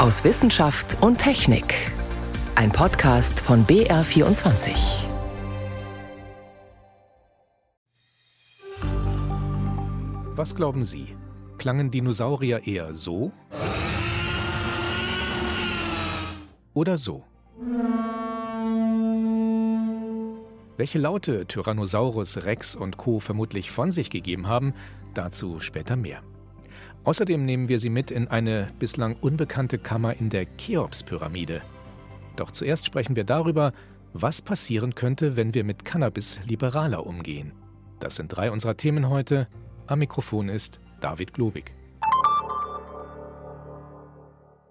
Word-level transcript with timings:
aus 0.00 0.24
Wissenschaft 0.24 0.96
und 1.02 1.18
Technik. 1.18 1.74
Ein 2.54 2.72
Podcast 2.72 3.38
von 3.38 3.66
BR24. 3.66 4.70
Was 10.34 10.54
glauben 10.54 10.84
Sie? 10.84 11.14
Klangen 11.58 11.90
Dinosaurier 11.90 12.66
eher 12.66 12.94
so 12.94 13.30
oder 16.72 16.96
so? 16.96 17.24
Welche 20.78 20.98
Laute 20.98 21.44
Tyrannosaurus 21.44 22.44
Rex 22.44 22.74
und 22.74 22.96
Co. 22.96 23.18
vermutlich 23.18 23.70
von 23.70 23.90
sich 23.90 24.08
gegeben 24.08 24.46
haben, 24.46 24.72
dazu 25.12 25.60
später 25.60 25.96
mehr. 25.96 26.22
Außerdem 27.04 27.44
nehmen 27.44 27.68
wir 27.68 27.78
Sie 27.78 27.90
mit 27.90 28.10
in 28.10 28.28
eine 28.28 28.68
bislang 28.78 29.16
unbekannte 29.20 29.78
Kammer 29.78 30.14
in 30.16 30.28
der 30.28 30.44
Cheops-Pyramide. 30.56 31.62
Doch 32.36 32.50
zuerst 32.50 32.86
sprechen 32.86 33.16
wir 33.16 33.24
darüber, 33.24 33.72
was 34.12 34.42
passieren 34.42 34.94
könnte, 34.94 35.36
wenn 35.36 35.54
wir 35.54 35.64
mit 35.64 35.84
Cannabis 35.84 36.40
liberaler 36.46 37.06
umgehen. 37.06 37.52
Das 38.00 38.16
sind 38.16 38.28
drei 38.28 38.50
unserer 38.50 38.76
Themen 38.76 39.08
heute. 39.08 39.48
Am 39.86 40.00
Mikrofon 40.00 40.48
ist 40.48 40.80
David 41.00 41.32
Globig. 41.32 41.74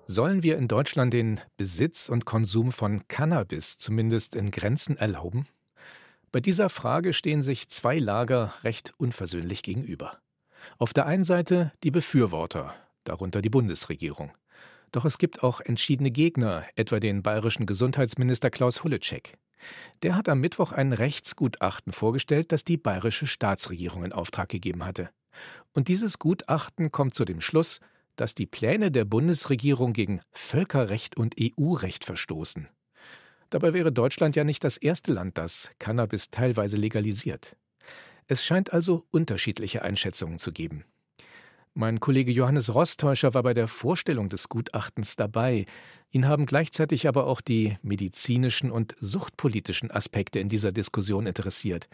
Sollen 0.06 0.42
wir 0.44 0.58
in 0.58 0.68
Deutschland 0.68 1.14
den 1.14 1.40
Besitz 1.58 2.10
und 2.10 2.26
Konsum 2.26 2.72
von 2.72 3.08
Cannabis 3.08 3.78
zumindest 3.78 4.36
in 4.36 4.50
Grenzen 4.50 4.98
erlauben? 4.98 5.46
Bei 6.32 6.40
dieser 6.40 6.70
Frage 6.70 7.14
stehen 7.14 7.42
sich 7.42 7.70
zwei 7.70 7.98
Lager 7.98 8.54
recht 8.64 8.94
unversöhnlich 8.98 9.62
gegenüber. 9.64 10.20
Auf 10.78 10.94
der 10.94 11.06
einen 11.06 11.24
Seite 11.24 11.72
die 11.84 11.92
Befürworter, 11.92 12.76
darunter 13.04 13.42
die 13.42 13.50
Bundesregierung. 13.50 14.32
Doch 14.92 15.06
es 15.06 15.18
gibt 15.18 15.44
auch 15.44 15.62
entschiedene 15.62 16.12
Gegner, 16.12 16.66
etwa 16.76 17.00
den 17.00 17.22
bayerischen 17.22 17.66
Gesundheitsminister 17.66 18.50
Klaus 18.50 18.84
Hulitschek. 18.84 19.38
Der 20.04 20.16
hat 20.16 20.30
am 20.30 20.40
Mittwoch 20.40 20.72
ein 20.72 20.94
Rechtsgutachten 20.94 21.94
vorgestellt, 21.94 22.52
das 22.52 22.64
die 22.64 22.78
bayerische 22.78 23.28
Staatsregierung 23.28 24.04
in 24.04 24.14
Auftrag 24.14 24.50
gegeben 24.50 24.86
hatte. 24.86 25.10
Und 25.74 25.88
dieses 25.88 26.18
Gutachten 26.18 26.92
kommt 26.92 27.14
zu 27.14 27.26
dem 27.26 27.42
Schluss, 27.42 27.80
dass 28.16 28.36
die 28.36 28.46
Pläne 28.46 28.92
der 28.92 29.06
Bundesregierung 29.06 29.94
gegen 29.94 30.22
Völkerrecht 30.32 31.18
und 31.18 31.36
EU-Recht 31.40 32.04
verstoßen. 32.04 32.68
Dabei 33.50 33.74
wäre 33.74 33.92
Deutschland 33.92 34.36
ja 34.36 34.44
nicht 34.44 34.64
das 34.64 34.78
erste 34.78 35.14
Land, 35.14 35.38
das 35.38 35.72
Cannabis 35.80 36.30
teilweise 36.30 36.78
legalisiert. 36.78 37.56
Es 38.32 38.46
scheint 38.46 38.72
also 38.74 39.08
unterschiedliche 39.10 39.82
Einschätzungen 39.82 40.38
zu 40.38 40.52
geben. 40.52 40.86
Mein 41.74 42.00
Kollege 42.00 42.32
Johannes 42.32 42.76
Rostäuscher 42.76 43.34
war 43.34 43.42
bei 43.42 43.56
der 43.56 43.68
Vorstellung 43.68 44.30
des 44.30 44.50
Gutachtens 44.50 45.16
dabei. 45.16 45.66
Ihn 46.12 46.28
haben 46.28 46.46
gleichzeitig 46.46 47.08
aber 47.08 47.26
auch 47.26 47.42
die 47.42 47.78
medizinischen 47.82 48.70
und 48.70 48.96
suchtpolitischen 49.00 49.90
Aspekte 49.90 50.40
in 50.40 50.48
dieser 50.48 50.72
Diskussion 50.72 51.26
interessiert. 51.26 51.90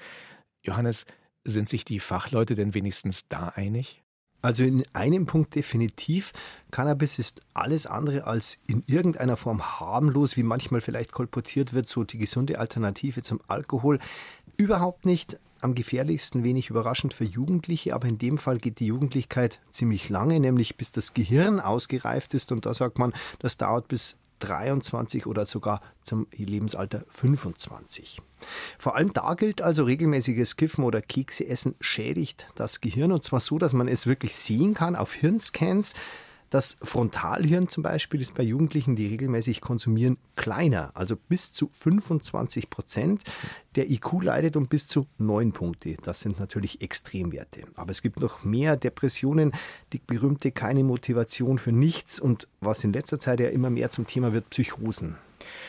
Johannes, 0.61 1.05
sind 1.45 1.69
sich 1.69 1.85
die 1.85 1.99
Fachleute 2.01 2.55
denn 2.55 2.73
wenigstens 2.73 3.29
da 3.29 3.49
einig? 3.49 4.03
Also 4.41 4.63
in 4.63 4.83
einem 4.93 5.25
Punkt 5.25 5.55
definitiv, 5.55 6.33
Cannabis 6.69 7.17
ist 7.17 7.41
alles 7.53 7.87
andere 7.87 8.25
als 8.25 8.57
in 8.67 8.83
irgendeiner 8.87 9.37
Form 9.37 9.79
harmlos, 9.79 10.35
wie 10.35 10.43
manchmal 10.43 10.81
vielleicht 10.81 11.13
kolportiert 11.13 11.73
wird, 11.73 11.87
so 11.87 12.03
die 12.03 12.17
gesunde 12.17 12.59
Alternative 12.59 13.21
zum 13.21 13.39
Alkohol. 13.47 13.99
Überhaupt 14.57 15.05
nicht 15.05 15.39
am 15.61 15.75
gefährlichsten, 15.75 16.43
wenig 16.43 16.69
überraschend 16.69 17.13
für 17.13 17.23
Jugendliche, 17.23 17.95
aber 17.95 18.07
in 18.07 18.17
dem 18.17 18.37
Fall 18.37 18.57
geht 18.57 18.79
die 18.79 18.87
Jugendlichkeit 18.87 19.59
ziemlich 19.71 20.09
lange, 20.09 20.39
nämlich 20.39 20.77
bis 20.77 20.91
das 20.91 21.13
Gehirn 21.13 21.59
ausgereift 21.59 22.33
ist 22.33 22.51
und 22.51 22.65
da 22.65 22.73
sagt 22.73 22.99
man, 22.99 23.13
das 23.39 23.57
dauert 23.57 23.87
bis 23.87 24.17
23 24.39 25.25
oder 25.27 25.45
sogar 25.45 25.81
zum 26.01 26.27
Lebensalter 26.31 27.05
25. 27.07 28.21
Vor 28.77 28.95
allem 28.95 29.13
da 29.13 29.33
gilt 29.33 29.61
also 29.61 29.85
regelmäßiges 29.85 30.55
Kiffen 30.55 30.83
oder 30.83 31.01
Kekse 31.01 31.47
essen 31.47 31.75
schädigt 31.79 32.47
das 32.55 32.81
Gehirn 32.81 33.11
und 33.11 33.23
zwar 33.23 33.39
so, 33.39 33.57
dass 33.57 33.73
man 33.73 33.87
es 33.87 34.05
wirklich 34.05 34.35
sehen 34.35 34.73
kann 34.73 34.95
auf 34.95 35.13
Hirnscans. 35.13 35.95
Das 36.49 36.77
Frontalhirn 36.81 37.67
zum 37.67 37.83
Beispiel 37.83 38.21
ist 38.21 38.35
bei 38.35 38.43
Jugendlichen, 38.43 38.95
die 38.95 39.07
regelmäßig 39.07 39.61
konsumieren, 39.61 40.17
kleiner, 40.35 40.91
also 40.93 41.15
bis 41.15 41.51
zu 41.51 41.69
25 41.71 42.69
Prozent. 42.69 43.23
Der 43.75 43.89
IQ 43.89 44.23
leidet 44.23 44.55
um 44.55 44.67
bis 44.67 44.87
zu 44.87 45.07
neun 45.17 45.51
Punkte. 45.51 45.97
Das 46.03 46.21
sind 46.21 46.39
natürlich 46.39 46.81
Extremwerte. 46.81 47.63
Aber 47.75 47.91
es 47.91 48.01
gibt 48.01 48.19
noch 48.19 48.43
mehr 48.43 48.77
Depressionen, 48.77 49.51
die 49.91 49.99
berühmte 49.99 50.51
keine 50.51 50.83
Motivation 50.83 51.57
für 51.57 51.71
nichts 51.71 52.19
und 52.19 52.47
was 52.61 52.83
in 52.83 52.93
letzter 52.93 53.19
Zeit 53.19 53.39
ja 53.39 53.49
immer 53.49 53.69
mehr 53.69 53.89
zum 53.89 54.07
Thema 54.07 54.31
wird, 54.31 54.49
Psychosen. 54.49 55.17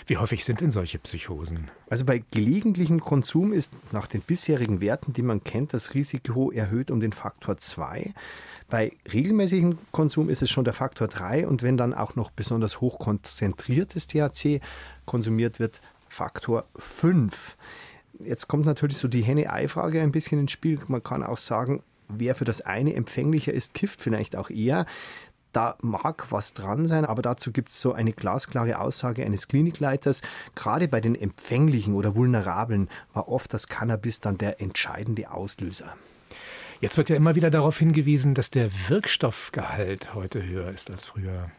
Wie 0.07 0.17
häufig 0.17 0.45
sind 0.45 0.61
denn 0.61 0.71
solche 0.71 0.99
Psychosen? 0.99 1.71
Also 1.89 2.05
bei 2.05 2.23
gelegentlichem 2.31 3.01
Konsum 3.01 3.53
ist 3.53 3.73
nach 3.93 4.07
den 4.07 4.21
bisherigen 4.21 4.81
Werten, 4.81 5.13
die 5.13 5.23
man 5.23 5.43
kennt, 5.43 5.75
das 5.75 5.95
Risiko 5.95 6.51
erhöht 6.51 6.91
um 6.91 7.01
den 7.01 7.13
Faktor 7.13 7.57
2. 7.57 8.13
Bei 8.69 8.93
regelmäßigem 9.13 9.79
Konsum 9.93 10.29
ist 10.29 10.43
es 10.43 10.51
schon 10.51 10.65
der 10.65 10.75
Faktor 10.75 11.07
3 11.07 11.47
und 11.47 11.63
wenn 11.63 11.77
dann 11.77 11.95
auch 11.95 12.17
noch 12.17 12.31
besonders 12.31 12.81
hoch 12.81 12.99
konzentriertes 12.99 14.09
THC 14.09 14.61
konsumiert 15.05 15.61
wird, 15.61 15.81
Faktor 16.09 16.65
5. 16.77 17.57
Jetzt 18.25 18.49
kommt 18.49 18.67
natürlich 18.67 18.97
so 18.97 19.07
die 19.07 19.23
Henne-Ei-Frage 19.23 20.01
ein 20.01 20.11
bisschen 20.11 20.41
ins 20.41 20.53
Spiel. 20.53 20.81
Man 20.89 21.03
kann 21.03 21.23
auch 21.23 21.39
sagen, 21.39 21.83
wer 22.09 22.35
für 22.35 22.45
das 22.45 22.61
eine 22.61 22.95
empfänglicher 22.95 23.53
ist, 23.53 23.75
kifft 23.75 24.01
vielleicht 24.01 24.35
auch 24.35 24.51
eher. 24.51 24.85
Da 25.53 25.77
mag 25.81 26.27
was 26.31 26.53
dran 26.53 26.87
sein, 26.87 27.05
aber 27.05 27.23
dazu 27.23 27.53
gibt 27.53 27.71
es 27.71 27.81
so 27.81 27.93
eine 27.93 28.13
glasklare 28.13 28.81
Aussage 28.81 29.25
eines 29.25 29.49
Klinikleiters. 29.49 30.23
Gerade 30.55 30.89
bei 30.89 31.01
den 31.01 31.15
Empfänglichen 31.15 31.95
oder 31.95 32.15
Vulnerablen 32.17 32.89
war 33.15 33.29
oft 33.29 33.55
das 33.55 33.69
Cannabis 33.69 34.21
dann 34.21 34.39
der 34.39 34.61
entscheidende 34.61 35.31
Auslöser. 35.31 35.95
Jetzt 36.81 36.99
wird 36.99 37.09
ja 37.09 37.17
immer 37.17 37.35
wieder 37.35 37.51
darauf 37.51 37.79
hingewiesen, 37.79 38.35
dass 38.35 38.51
der 38.51 38.71
Wirkstoffgehalt 38.89 40.15
heute 40.15 40.47
höher 40.47 40.71
ist 40.71 40.91
als 40.91 41.07
früher. 41.07 41.51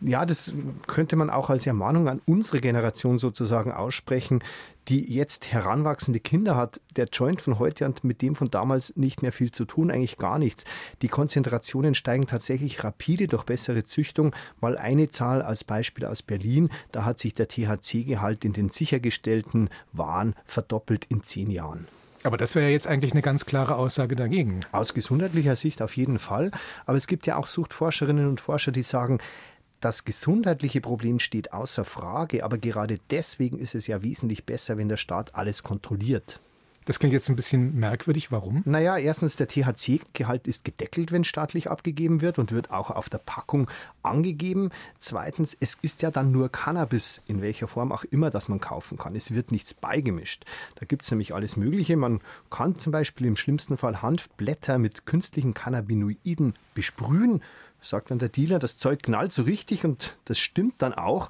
Ja, 0.00 0.26
das 0.26 0.52
könnte 0.86 1.16
man 1.16 1.30
auch 1.30 1.50
als 1.50 1.66
Ermahnung 1.66 2.08
an 2.08 2.20
unsere 2.26 2.60
Generation 2.60 3.18
sozusagen 3.18 3.72
aussprechen, 3.72 4.42
die 4.88 5.10
jetzt 5.10 5.50
heranwachsende 5.52 6.20
Kinder 6.20 6.56
hat. 6.56 6.80
Der 6.96 7.06
Joint 7.06 7.40
von 7.40 7.58
heute 7.58 7.86
hat 7.86 8.04
mit 8.04 8.20
dem 8.20 8.36
von 8.36 8.50
damals 8.50 8.96
nicht 8.96 9.22
mehr 9.22 9.32
viel 9.32 9.50
zu 9.50 9.64
tun, 9.64 9.90
eigentlich 9.90 10.18
gar 10.18 10.38
nichts. 10.38 10.64
Die 11.00 11.08
Konzentrationen 11.08 11.94
steigen 11.94 12.26
tatsächlich 12.26 12.84
rapide 12.84 13.26
durch 13.28 13.44
bessere 13.44 13.84
Züchtung. 13.84 14.34
Mal 14.60 14.76
eine 14.76 15.08
Zahl 15.08 15.40
als 15.40 15.64
Beispiel 15.64 16.04
aus 16.04 16.22
Berlin, 16.22 16.68
da 16.92 17.04
hat 17.04 17.18
sich 17.18 17.34
der 17.34 17.48
THC-Gehalt 17.48 18.44
in 18.44 18.52
den 18.52 18.68
sichergestellten 18.68 19.70
Waren 19.92 20.34
verdoppelt 20.44 21.06
in 21.06 21.22
zehn 21.22 21.50
Jahren. 21.50 21.86
Aber 22.24 22.38
das 22.38 22.54
wäre 22.54 22.70
jetzt 22.70 22.86
eigentlich 22.86 23.12
eine 23.12 23.20
ganz 23.20 23.44
klare 23.44 23.76
Aussage 23.76 24.16
dagegen. 24.16 24.60
Aus 24.72 24.94
gesundheitlicher 24.94 25.56
Sicht 25.56 25.82
auf 25.82 25.94
jeden 25.94 26.18
Fall. 26.18 26.50
Aber 26.86 26.96
es 26.96 27.06
gibt 27.06 27.26
ja 27.26 27.36
auch 27.36 27.46
Suchtforscherinnen 27.46 28.26
und 28.26 28.40
Forscher, 28.40 28.72
die 28.72 28.82
sagen, 28.82 29.18
das 29.80 30.06
gesundheitliche 30.06 30.80
Problem 30.80 31.18
steht 31.18 31.52
außer 31.52 31.84
Frage, 31.84 32.42
aber 32.42 32.56
gerade 32.56 32.98
deswegen 33.10 33.58
ist 33.58 33.74
es 33.74 33.86
ja 33.86 34.02
wesentlich 34.02 34.46
besser, 34.46 34.78
wenn 34.78 34.88
der 34.88 34.96
Staat 34.96 35.34
alles 35.34 35.62
kontrolliert. 35.62 36.40
Das 36.84 36.98
klingt 36.98 37.14
jetzt 37.14 37.28
ein 37.30 37.36
bisschen 37.36 37.74
merkwürdig. 37.78 38.30
Warum? 38.30 38.62
Naja, 38.64 38.98
erstens, 38.98 39.36
der 39.36 39.48
THC-Gehalt 39.48 40.46
ist 40.46 40.64
gedeckelt, 40.64 41.12
wenn 41.12 41.24
staatlich 41.24 41.70
abgegeben 41.70 42.20
wird 42.20 42.38
und 42.38 42.52
wird 42.52 42.70
auch 42.70 42.90
auf 42.90 43.08
der 43.08 43.18
Packung 43.18 43.70
angegeben. 44.02 44.70
Zweitens, 44.98 45.56
es 45.58 45.78
ist 45.80 46.02
ja 46.02 46.10
dann 46.10 46.30
nur 46.30 46.50
Cannabis, 46.50 47.22
in 47.26 47.40
welcher 47.40 47.68
Form 47.68 47.90
auch 47.90 48.04
immer, 48.04 48.30
das 48.30 48.48
man 48.48 48.60
kaufen 48.60 48.98
kann. 48.98 49.16
Es 49.16 49.32
wird 49.32 49.50
nichts 49.50 49.72
beigemischt. 49.72 50.44
Da 50.74 50.84
gibt 50.84 51.04
es 51.04 51.10
nämlich 51.10 51.34
alles 51.34 51.56
Mögliche. 51.56 51.96
Man 51.96 52.20
kann 52.50 52.78
zum 52.78 52.92
Beispiel 52.92 53.26
im 53.26 53.36
schlimmsten 53.36 53.78
Fall 53.78 54.02
Hanfblätter 54.02 54.78
mit 54.78 55.06
künstlichen 55.06 55.54
Cannabinoiden 55.54 56.54
besprühen. 56.74 57.42
Sagt 57.80 58.10
dann 58.10 58.18
der 58.18 58.30
Dealer, 58.30 58.58
das 58.58 58.78
Zeug 58.78 59.02
knallt 59.02 59.32
so 59.32 59.42
richtig 59.42 59.84
und 59.84 60.16
das 60.24 60.38
stimmt 60.38 60.74
dann 60.78 60.94
auch 60.94 61.28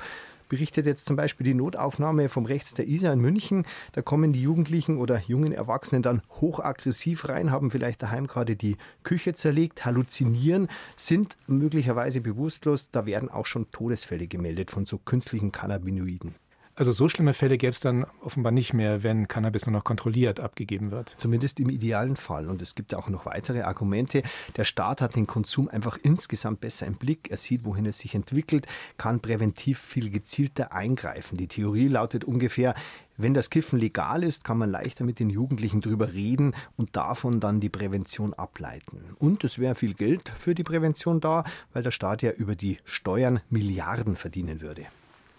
berichtet 0.49 0.87
jetzt 0.87 1.07
zum 1.07 1.17
Beispiel 1.17 1.45
die 1.45 1.55
Notaufnahme 1.55 2.29
vom 2.29 2.47
Rechts 2.47 2.75
der 2.75 2.87
Isar 2.87 3.13
in 3.13 3.21
München. 3.21 3.65
Da 3.93 4.03
kommen 4.03 4.33
die 4.33 4.43
Jugendlichen 4.43 4.99
oder 4.99 5.23
jungen 5.27 5.53
Erwachsenen 5.53 6.03
dann 6.03 6.23
hochaggressiv 6.41 7.29
rein, 7.29 7.51
haben 7.51 7.71
vielleicht 7.71 8.03
daheim 8.03 8.27
gerade 8.27 8.57
die 8.57 8.77
Küche 9.03 9.35
zerlegt, 9.35 9.85
halluzinieren, 9.85 10.69
sind 10.97 11.37
möglicherweise 11.47 12.21
bewusstlos. 12.21 12.91
Da 12.91 13.07
werden 13.07 13.31
auch 13.31 13.47
schon 13.47 13.71
Todesfälle 13.71 14.27
gemeldet 14.27 14.71
von 14.71 14.87
so 14.87 14.99
künstlichen 14.99 15.53
Cannabinoiden. 15.53 16.35
Also 16.77 16.91
so 16.91 17.09
schlimme 17.09 17.35
Fälle 17.35 17.57
gäbe 17.57 17.71
es 17.71 17.79
dann 17.79 18.05
offenbar 18.21 18.51
nicht 18.51 18.73
mehr, 18.75 19.05
wenn 19.05 19.29
Cannabis 19.29 19.67
nur 19.67 19.73
noch 19.73 19.85
kontrolliert 19.85 20.41
abgegeben 20.41 20.91
wird. 20.91 21.15
Zumindest 21.19 21.61
im 21.61 21.71
idealen 21.71 22.17
Fall. 22.17 22.49
Und 22.49 22.63
es 22.63 22.75
gibt 22.75 22.97
auch 22.97 23.09
noch 23.09 23.27
weitere 23.27 23.63
Argumente. 23.63 24.23
Der 24.57 24.65
Staat 24.65 25.01
hat 25.01 25.15
den 25.15 25.29
Konsum 25.29 25.69
einfach 25.69 25.99
insgesamt 26.03 26.61
besser 26.61 26.87
im 26.87 26.97
Blick. 26.97 27.31
Er 27.31 27.37
sieht, 27.37 27.65
wohin 27.65 27.87
es 27.87 28.01
sich 28.01 28.17
entwickelt, 28.17 28.67
kann 28.99 29.21
präventiv 29.21 29.79
viel 29.79 30.11
gezielter 30.11 30.73
eingreifen. 30.73 31.39
Die 31.39 31.47
Theorie 31.47 31.87
lautet 31.87 32.25
ungefähr, 32.25 32.75
wenn 33.17 33.35
das 33.35 33.51
Kiffen 33.51 33.79
legal 33.79 34.25
ist, 34.25 34.43
kann 34.43 34.59
man 34.59 34.71
leichter 34.71 35.05
mit 35.05 35.21
den 35.21 35.31
Jugendlichen 35.31 35.81
drüber 35.81 36.13
reden 36.13 36.57
und 36.77 36.97
davon 36.97 37.39
dann 37.39 37.61
die 37.61 37.69
Prävention 37.69 38.35
ableiten. 38.35 39.15
Und 39.21 39.45
es 39.45 39.61
wäre 39.61 39.77
viel 39.77 39.95
Geld 39.95 40.33
für 40.35 40.57
die 40.57 40.65
Prävention 40.65 41.21
da, 41.21 41.45
weil 41.73 41.85
der 41.85 41.93
Staat 41.93 42.23
ja 42.23 42.33
über 42.33 42.57
die 42.57 42.79
Steuern 42.85 43.39
Milliarden 43.49 44.17
verdienen 44.17 44.61
würde. 44.61 44.87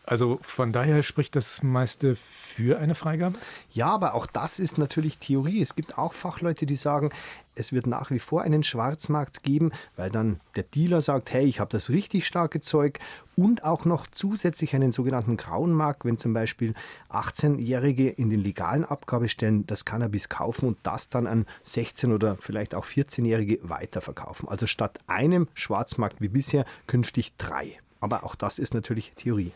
Also 0.07 0.37
von 0.41 0.71
daher 0.71 1.01
spricht 1.01 1.35
das 1.35 1.63
meiste 1.63 2.15
für 2.15 2.79
eine 2.79 2.93
Freigabe? 2.93 3.39
Ja, 3.71 3.87
aber 3.87 4.13
auch 4.13 4.27
das 4.27 4.59
ist 4.59 4.77
natürlich 4.77 5.17
Theorie. 5.17 5.61
Es 5.61 5.75
gibt 5.75 5.97
auch 5.97 6.13
Fachleute, 6.13 6.67
die 6.67 6.75
sagen, 6.75 7.09
es 7.55 7.73
wird 7.73 7.87
nach 7.87 8.11
wie 8.11 8.19
vor 8.19 8.43
einen 8.43 8.61
Schwarzmarkt 8.61 9.41
geben, 9.41 9.71
weil 9.95 10.11
dann 10.11 10.41
der 10.55 10.63
Dealer 10.63 11.01
sagt, 11.01 11.33
hey, 11.33 11.45
ich 11.45 11.59
habe 11.59 11.71
das 11.71 11.89
richtig 11.89 12.27
starke 12.27 12.59
Zeug 12.59 12.99
und 13.35 13.63
auch 13.63 13.85
noch 13.85 14.05
zusätzlich 14.07 14.75
einen 14.75 14.91
sogenannten 14.91 15.37
grauen 15.37 15.73
Markt, 15.73 16.05
wenn 16.05 16.17
zum 16.17 16.33
Beispiel 16.33 16.75
18-Jährige 17.09 18.09
in 18.09 18.29
den 18.29 18.43
legalen 18.43 18.85
Abgabestellen 18.85 19.65
das 19.65 19.85
Cannabis 19.85 20.29
kaufen 20.29 20.67
und 20.67 20.77
das 20.83 21.09
dann 21.09 21.25
an 21.25 21.45
16- 21.65 22.13
oder 22.13 22.35
vielleicht 22.35 22.75
auch 22.75 22.85
14-Jährige 22.85 23.59
weiterverkaufen. 23.63 24.49
Also 24.49 24.67
statt 24.67 24.99
einem 25.07 25.47
Schwarzmarkt 25.55 26.21
wie 26.21 26.29
bisher 26.29 26.65
künftig 26.85 27.35
drei. 27.37 27.79
Aber 28.01 28.23
auch 28.23 28.35
das 28.35 28.59
ist 28.59 28.73
natürlich 28.73 29.13
Theorie. 29.15 29.51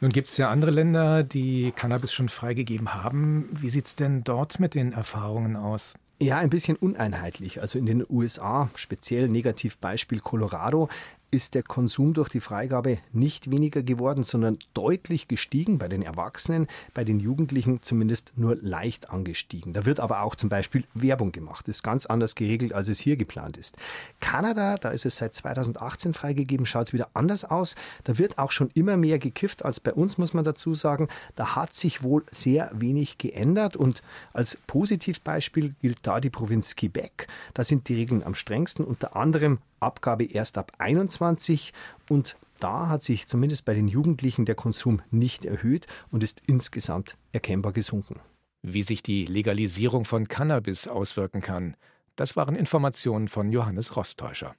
Nun 0.00 0.12
gibt 0.12 0.28
es 0.28 0.36
ja 0.36 0.50
andere 0.50 0.70
Länder, 0.70 1.22
die 1.22 1.72
Cannabis 1.74 2.12
schon 2.12 2.28
freigegeben 2.28 2.94
haben. 2.94 3.48
Wie 3.52 3.70
sieht 3.70 3.86
es 3.86 3.96
denn 3.96 4.24
dort 4.24 4.60
mit 4.60 4.74
den 4.74 4.92
Erfahrungen 4.92 5.56
aus? 5.56 5.94
Ja, 6.20 6.38
ein 6.38 6.50
bisschen 6.50 6.76
uneinheitlich. 6.76 7.60
Also 7.60 7.78
in 7.78 7.86
den 7.86 8.04
USA, 8.08 8.70
speziell 8.76 9.28
Negativbeispiel 9.28 10.20
Colorado, 10.20 10.88
ist 11.30 11.54
der 11.54 11.62
Konsum 11.62 12.14
durch 12.14 12.28
die 12.28 12.40
Freigabe 12.40 12.98
nicht 13.12 13.50
weniger 13.50 13.82
geworden, 13.82 14.22
sondern 14.22 14.58
deutlich 14.72 15.28
gestiegen 15.28 15.78
bei 15.78 15.88
den 15.88 16.02
Erwachsenen, 16.02 16.68
bei 16.94 17.04
den 17.04 17.20
Jugendlichen 17.20 17.82
zumindest 17.82 18.32
nur 18.36 18.56
leicht 18.56 19.10
angestiegen. 19.10 19.72
Da 19.72 19.84
wird 19.84 20.00
aber 20.00 20.22
auch 20.22 20.36
zum 20.36 20.48
Beispiel 20.48 20.84
Werbung 20.94 21.32
gemacht. 21.32 21.66
Ist 21.68 21.82
ganz 21.82 22.06
anders 22.06 22.34
geregelt, 22.34 22.72
als 22.72 22.88
es 22.88 23.00
hier 23.00 23.16
geplant 23.16 23.56
ist. 23.56 23.76
Kanada, 24.20 24.76
da 24.76 24.90
ist 24.90 25.06
es 25.06 25.16
seit 25.16 25.34
2018 25.34 26.14
freigegeben, 26.14 26.66
schaut 26.66 26.88
es 26.88 26.92
wieder 26.92 27.08
anders 27.14 27.44
aus. 27.44 27.74
Da 28.04 28.18
wird 28.18 28.38
auch 28.38 28.50
schon 28.50 28.70
immer 28.74 28.96
mehr 28.96 29.18
gekifft 29.18 29.64
als 29.64 29.80
bei 29.80 29.92
uns, 29.92 30.18
muss 30.18 30.34
man 30.34 30.44
dazu 30.44 30.74
sagen. 30.74 31.08
Da 31.36 31.56
hat 31.56 31.74
sich 31.74 32.02
wohl 32.02 32.24
sehr 32.30 32.70
wenig 32.74 33.18
geändert 33.18 33.76
und 33.76 34.02
als 34.32 34.56
Positivbeispiel 34.66 35.74
gilt 35.80 35.98
da 36.02 36.20
die 36.20 36.30
Provinz 36.30 36.76
Quebec. 36.76 37.26
Da 37.54 37.64
sind 37.64 37.88
die 37.88 37.94
Regeln 37.94 38.22
am 38.22 38.34
strengsten, 38.34 38.84
unter 38.84 39.16
anderem 39.16 39.58
Abgabe 39.84 40.24
erst 40.24 40.58
ab 40.58 40.72
21 40.78 41.72
und 42.08 42.36
da 42.60 42.88
hat 42.88 43.02
sich 43.02 43.26
zumindest 43.26 43.64
bei 43.64 43.74
den 43.74 43.88
Jugendlichen 43.88 44.44
der 44.44 44.54
Konsum 44.54 45.02
nicht 45.10 45.44
erhöht 45.44 45.86
und 46.10 46.22
ist 46.22 46.42
insgesamt 46.46 47.16
erkennbar 47.32 47.72
gesunken. 47.72 48.20
Wie 48.62 48.82
sich 48.82 49.02
die 49.02 49.26
Legalisierung 49.26 50.04
von 50.04 50.28
Cannabis 50.28 50.88
auswirken 50.88 51.42
kann, 51.42 51.76
das 52.16 52.36
waren 52.36 52.56
Informationen 52.56 53.28
von 53.28 53.52
Johannes 53.52 53.96
Rostäuscher. 53.96 54.54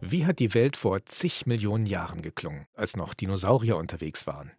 Wie 0.00 0.26
hat 0.26 0.38
die 0.38 0.54
Welt 0.54 0.76
vor 0.76 1.04
zig 1.06 1.46
Millionen 1.46 1.86
Jahren 1.86 2.22
geklungen, 2.22 2.66
als 2.74 2.96
noch 2.96 3.14
Dinosaurier 3.14 3.76
unterwegs 3.76 4.26
waren? 4.26 4.52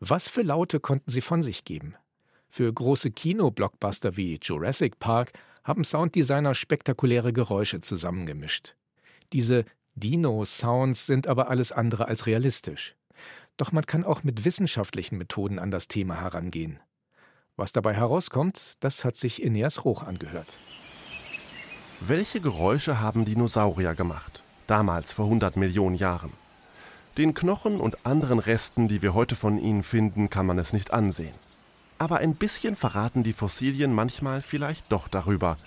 Was 0.00 0.28
für 0.28 0.42
Laute 0.42 0.80
konnten 0.80 1.10
sie 1.10 1.20
von 1.20 1.42
sich 1.42 1.64
geben? 1.64 1.94
Für 2.48 2.72
große 2.72 3.12
Kino-Blockbuster 3.12 4.16
wie 4.16 4.38
Jurassic 4.42 4.98
Park 4.98 5.32
haben 5.70 5.84
Sounddesigner 5.84 6.56
spektakuläre 6.56 7.32
Geräusche 7.32 7.80
zusammengemischt. 7.80 8.74
Diese 9.32 9.64
Dino-Sounds 9.94 11.06
sind 11.06 11.28
aber 11.28 11.48
alles 11.48 11.70
andere 11.70 12.08
als 12.08 12.26
realistisch. 12.26 12.96
Doch 13.56 13.70
man 13.70 13.86
kann 13.86 14.02
auch 14.02 14.24
mit 14.24 14.44
wissenschaftlichen 14.44 15.16
Methoden 15.16 15.60
an 15.60 15.70
das 15.70 15.86
Thema 15.86 16.20
herangehen. 16.20 16.80
Was 17.54 17.70
dabei 17.70 17.94
herauskommt, 17.94 18.82
das 18.82 19.04
hat 19.04 19.16
sich 19.16 19.44
Ineas 19.44 19.84
Roch 19.84 20.02
angehört. 20.02 20.58
Welche 22.00 22.40
Geräusche 22.40 22.98
haben 22.98 23.24
Dinosaurier 23.24 23.94
gemacht? 23.94 24.42
Damals 24.66 25.12
vor 25.12 25.26
100 25.26 25.56
Millionen 25.56 25.94
Jahren. 25.94 26.32
Den 27.16 27.32
Knochen 27.32 27.78
und 27.78 28.06
anderen 28.06 28.40
Resten, 28.40 28.88
die 28.88 29.02
wir 29.02 29.14
heute 29.14 29.36
von 29.36 29.56
ihnen 29.56 29.84
finden, 29.84 30.30
kann 30.30 30.46
man 30.46 30.58
es 30.58 30.72
nicht 30.72 30.92
ansehen 30.92 31.34
aber 32.00 32.16
ein 32.18 32.34
bisschen 32.34 32.76
verraten 32.76 33.22
die 33.22 33.34
Fossilien 33.34 33.92
manchmal 33.92 34.40
vielleicht 34.40 34.90
doch 34.90 35.06
darüber. 35.06 35.58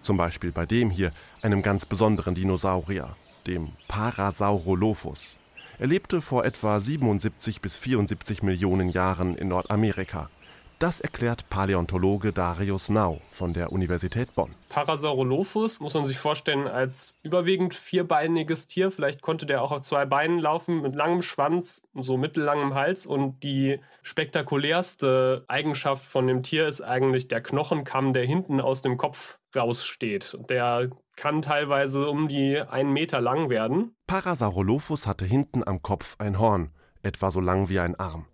Zum 0.00 0.16
Beispiel 0.16 0.50
bei 0.50 0.64
dem 0.64 0.90
hier, 0.90 1.12
einem 1.42 1.60
ganz 1.60 1.84
besonderen 1.84 2.34
Dinosaurier, 2.34 3.14
dem 3.46 3.68
Parasaurolophus. 3.86 5.36
Er 5.78 5.86
lebte 5.86 6.22
vor 6.22 6.46
etwa 6.46 6.80
77 6.80 7.60
bis 7.60 7.76
74 7.76 8.42
Millionen 8.42 8.88
Jahren 8.88 9.34
in 9.34 9.48
Nordamerika. 9.48 10.30
Das 10.78 11.00
erklärt 11.00 11.48
Paläontologe 11.48 12.34
Darius 12.34 12.90
Nau 12.90 13.22
von 13.30 13.54
der 13.54 13.72
Universität 13.72 14.34
Bonn. 14.34 14.50
Parasaurolophus 14.68 15.80
muss 15.80 15.94
man 15.94 16.04
sich 16.04 16.18
vorstellen 16.18 16.68
als 16.68 17.14
überwiegend 17.22 17.72
vierbeiniges 17.72 18.66
Tier. 18.66 18.90
Vielleicht 18.90 19.22
konnte 19.22 19.46
der 19.46 19.62
auch 19.62 19.72
auf 19.72 19.80
zwei 19.80 20.04
Beinen 20.04 20.38
laufen 20.38 20.82
mit 20.82 20.94
langem 20.94 21.22
Schwanz, 21.22 21.82
so 21.94 22.18
mittellangem 22.18 22.74
Hals. 22.74 23.06
Und 23.06 23.42
die 23.42 23.80
spektakulärste 24.02 25.46
Eigenschaft 25.48 26.04
von 26.04 26.26
dem 26.26 26.42
Tier 26.42 26.68
ist 26.68 26.82
eigentlich 26.82 27.28
der 27.28 27.40
Knochenkamm, 27.40 28.12
der 28.12 28.26
hinten 28.26 28.60
aus 28.60 28.82
dem 28.82 28.98
Kopf 28.98 29.38
raussteht. 29.56 30.36
Der 30.50 30.90
kann 31.16 31.40
teilweise 31.40 32.10
um 32.10 32.28
die 32.28 32.60
einen 32.60 32.92
Meter 32.92 33.22
lang 33.22 33.48
werden. 33.48 33.96
Parasaurolophus 34.06 35.06
hatte 35.06 35.24
hinten 35.24 35.66
am 35.66 35.80
Kopf 35.80 36.16
ein 36.18 36.38
Horn, 36.38 36.70
etwa 37.02 37.30
so 37.30 37.40
lang 37.40 37.70
wie 37.70 37.80
ein 37.80 37.98
Arm. 37.98 38.26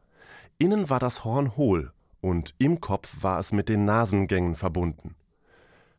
Innen 0.59 0.91
war 0.91 0.99
das 0.99 1.25
Horn 1.25 1.57
hohl 1.57 1.93
und 2.23 2.55
im 2.59 2.81
Kopf 2.81 3.23
war 3.23 3.39
es 3.39 3.53
mit 3.53 3.69
den 3.69 3.85
Nasengängen 3.85 4.55
verbunden. 4.55 5.17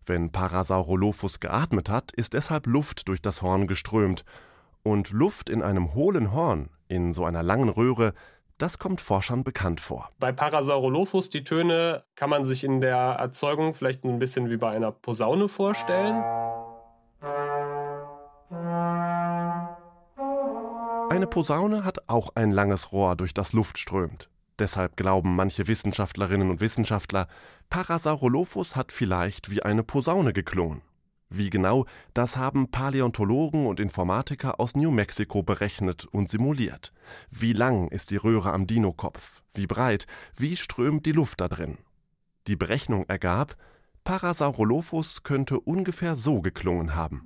Wenn 0.06 0.32
Parasaurolophus 0.32 1.40
geatmet 1.40 1.90
hat, 1.90 2.12
ist 2.14 2.34
deshalb 2.34 2.66
Luft 2.66 3.08
durch 3.08 3.22
das 3.22 3.44
Horn 3.44 3.68
geströmt, 3.68 4.26
und 4.82 5.12
Luft 5.12 5.50
in 5.50 5.62
einem 5.62 5.94
hohlen 5.94 6.34
Horn, 6.34 6.70
in 6.88 7.14
so 7.14 7.24
einer 7.24 7.44
langen 7.44 7.70
Röhre, 7.70 8.14
das 8.58 8.80
kommt 8.80 9.02
Forschern 9.02 9.44
bekannt 9.44 9.80
vor. 9.80 10.10
Bei 10.20 10.32
Parasaurolophus, 10.32 11.30
die 11.30 11.44
Töne 11.44 12.04
kann 12.16 12.30
man 12.30 12.46
sich 12.46 12.64
in 12.64 12.82
der 12.82 12.98
Erzeugung 12.98 13.74
vielleicht 13.74 14.04
ein 14.04 14.20
bisschen 14.20 14.50
wie 14.50 14.58
bei 14.58 14.70
einer 14.70 14.92
Posaune 14.92 15.48
vorstellen. 15.48 16.22
Eine 21.10 21.28
Posaune 21.28 21.86
hat 21.86 22.10
auch 22.10 22.32
ein 22.36 22.52
langes 22.52 22.92
Rohr, 22.92 23.16
durch 23.16 23.34
das 23.34 23.54
Luft 23.54 23.78
strömt. 23.78 24.30
Deshalb 24.60 24.98
glauben 24.98 25.36
manche 25.36 25.68
Wissenschaftlerinnen 25.68 26.50
und 26.50 26.62
Wissenschaftler, 26.62 27.28
Parasaurolophus 27.70 28.76
hat 28.76 28.92
vielleicht 28.92 29.50
wie 29.50 29.64
eine 29.64 29.84
Posaune 29.84 30.34
geklungen. 30.34 30.82
Wie 31.36 31.50
genau, 31.50 31.86
das 32.14 32.38
haben 32.38 32.70
Paläontologen 32.70 33.66
und 33.66 33.80
Informatiker 33.80 34.60
aus 34.60 34.76
New 34.76 34.92
Mexico 34.92 35.42
berechnet 35.42 36.06
und 36.06 36.30
simuliert. 36.30 36.94
Wie 37.32 37.54
lang 37.54 37.88
ist 37.88 38.12
die 38.12 38.18
Röhre 38.18 38.54
am 38.54 38.68
Dinokopf? 38.68 39.42
Wie 39.56 39.66
breit? 39.66 40.06
Wie 40.36 40.56
strömt 40.56 41.08
die 41.08 41.12
Luft 41.12 41.42
da 41.42 41.48
drin? 41.48 41.80
Die 42.46 42.56
Berechnung 42.56 43.06
ergab, 43.08 43.56
Parasaurolophus 44.04 45.24
könnte 45.24 45.60
ungefähr 45.60 46.16
so 46.16 46.42
geklungen 46.42 46.94
haben. 46.94 47.24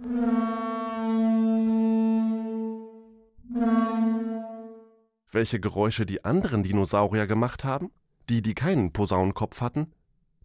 Welche 5.32 5.60
Geräusche 5.60 6.06
die 6.06 6.24
anderen 6.24 6.64
Dinosaurier 6.64 7.28
gemacht 7.28 7.66
haben? 7.66 7.92
Die, 8.30 8.42
die 8.42 8.56
keinen 8.56 8.94
Posaunenkopf 8.94 9.60
hatten? 9.60 9.92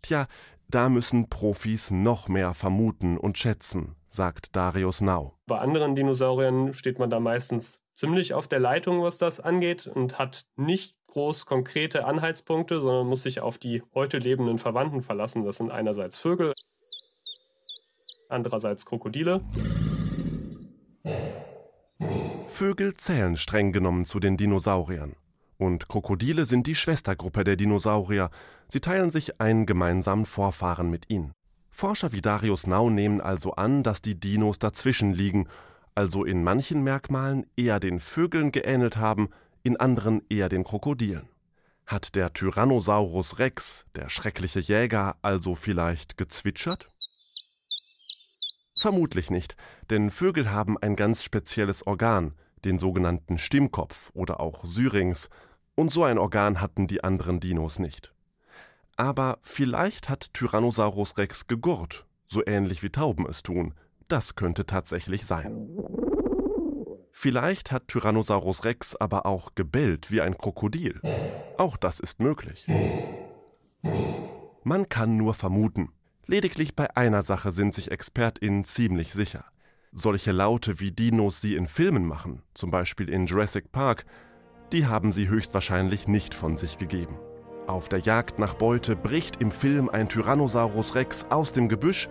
Tja, 0.03 0.27
da 0.69 0.89
müssen 0.89 1.29
Profis 1.29 1.93
noch 1.93 2.29
mehr 2.29 2.53
vermuten 2.53 3.17
und 3.17 3.39
schätzen, 3.39 3.95
sagt 4.09 4.57
Darius 4.57 5.01
Nau. 5.01 5.35
Bei 5.47 5.59
anderen 5.59 5.95
Dinosauriern 5.95 6.75
steht 6.75 6.99
man 6.99 7.11
da 7.11 7.21
meistens 7.21 7.85
ziemlich 7.93 8.35
auf 8.35 8.49
der 8.49 8.59
Leitung, 8.59 9.03
was 9.03 9.19
das 9.19 9.39
angeht, 9.39 9.87
und 9.87 10.19
hat 10.19 10.47
nicht 10.57 10.97
groß 11.11 11.47
konkrete 11.47 12.05
Anhaltspunkte, 12.05 12.81
sondern 12.81 13.07
muss 13.07 13.23
sich 13.23 13.41
auf 13.41 13.59
die 13.59 13.83
heute 13.95 14.19
lebenden 14.19 14.59
Verwandten 14.59 15.03
verlassen. 15.03 15.45
Das 15.45 15.59
sind 15.59 15.71
einerseits 15.71 16.17
Vögel, 16.17 16.51
andererseits 18.31 18.85
Krokodile. 18.85 19.43
Vögel 22.63 22.95
zählen 22.95 23.37
streng 23.37 23.73
genommen 23.73 24.05
zu 24.05 24.21
den 24.21 24.37
Dinosauriern. 24.37 25.17
Und 25.59 25.89
Krokodile 25.89 26.47
sind 26.47 26.69
die 26.69 26.77
Schwestergruppe 26.77 27.43
der 27.43 27.57
Dinosaurier. 27.57 28.31
Sie 28.69 28.79
teilen 28.79 29.11
sich 29.11 29.41
einen 29.41 29.67
gemeinsamen 29.67 30.27
Vorfahren 30.27 30.89
mit 30.89 31.11
ihnen. 31.11 31.33
Forscher 31.73 32.13
wie 32.13 32.21
Darius 32.21 32.69
Nau 32.69 32.89
nehmen 32.89 33.21
also 33.21 33.55
an, 33.55 33.83
dass 33.83 34.01
die 34.01 34.15
Dinos 34.15 34.61
dazwischen 34.61 35.13
liegen, 35.13 35.49
also 35.97 36.25
in 36.25 36.45
manchen 36.45 36.85
Merkmalen 36.85 37.47
eher 37.57 37.81
den 37.81 37.99
Vögeln 37.99 38.53
geähnelt 38.53 38.97
haben, 38.97 39.31
in 39.65 39.77
anderen 39.77 40.23
eher 40.29 40.49
den 40.49 40.63
Krokodilen. 40.63 41.29
Hat 41.85 42.15
der 42.15 42.33
Tyrannosaurus 42.33 43.41
Rex, 43.41 43.87
der 43.97 44.09
schreckliche 44.09 44.61
Jäger, 44.61 45.17
also 45.21 45.57
vielleicht 45.57 46.17
gezwitschert? 46.17 46.87
Vermutlich 48.81 49.33
nicht, 49.33 49.57
denn 49.91 50.11
Vögel 50.11 50.53
haben 50.53 50.79
ein 50.79 50.95
ganz 50.95 51.25
spezielles 51.25 51.85
Organ, 51.89 52.35
den 52.65 52.79
sogenannten 52.79 53.39
Stimmkopf 53.39 54.11
oder 54.15 54.41
auch 54.41 54.65
Syrinx, 54.65 55.29
und 55.75 55.91
so 55.91 56.05
ein 56.05 56.19
Organ 56.19 56.61
hatten 56.61 56.87
die 56.87 57.03
anderen 57.03 57.41
Dinos 57.41 57.79
nicht. 57.79 58.13
Aber 58.97 59.39
vielleicht 59.43 60.09
hat 60.09 60.35
Tyrannosaurus 60.35 61.17
Rex 61.17 61.47
gegurrt, 61.47 62.07
so 62.27 62.45
ähnlich 62.47 62.83
wie 62.83 62.91
Tauben 62.91 63.27
es 63.27 63.43
tun. 63.43 63.75
Das 64.09 64.35
könnte 64.35 64.67
tatsächlich 64.67 65.25
sein. 65.25 65.69
Vielleicht 67.11 67.73
hat 67.73 67.89
Tyrannosaurus 67.89 68.65
Rex 68.65 68.97
aber 68.97 69.27
auch 69.27 69.55
gebellt 69.55 70.11
wie 70.11 70.21
ein 70.21 70.37
Krokodil. 70.37 71.01
Auch 71.57 71.77
das 71.77 72.01
ist 72.01 72.21
möglich. 72.21 72.67
Man 74.65 74.89
kann 74.89 75.17
nur 75.17 75.35
vermuten. 75.35 75.93
Lediglich 76.27 76.77
bei 76.77 76.97
einer 76.97 77.23
Sache 77.23 77.53
sind 77.53 77.75
sich 77.75 77.91
ExpertInnen 77.91 78.65
ziemlich 78.65 79.13
sicher. 79.13 79.45
Solche 79.95 80.33
Laute 80.33 80.81
wie 80.81 80.91
Dinos 80.91 81.43
sie 81.43 81.55
in 81.55 81.67
Filmen 81.67 82.07
machen, 82.07 82.41
zum 82.55 82.71
Beispiel 82.71 83.11
in 83.11 83.27
Jurassic 83.27 83.73
Park, 83.73 84.07
die 84.73 84.87
haben 84.87 85.13
sie 85.13 85.29
höchstwahrscheinlich 85.29 86.09
nicht 86.09 86.33
von 86.33 86.57
sich 86.57 86.79
gegeben. 86.79 87.19
Auf 87.67 87.91
der 87.91 87.99
Jagd 87.99 88.39
nach 88.39 88.55
Beute 88.55 88.97
bricht 88.97 89.43
im 89.43 89.51
Film 89.51 89.91
ein 89.91 90.09
Tyrannosaurus 90.09 90.95
Rex 90.95 91.27
aus 91.29 91.53
dem 91.53 91.69
Gebüsch 91.69 92.09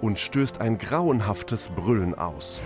und 0.00 0.20
stößt 0.20 0.60
ein 0.60 0.78
grauenhaftes 0.78 1.70
Brüllen 1.70 2.14
aus. 2.14 2.62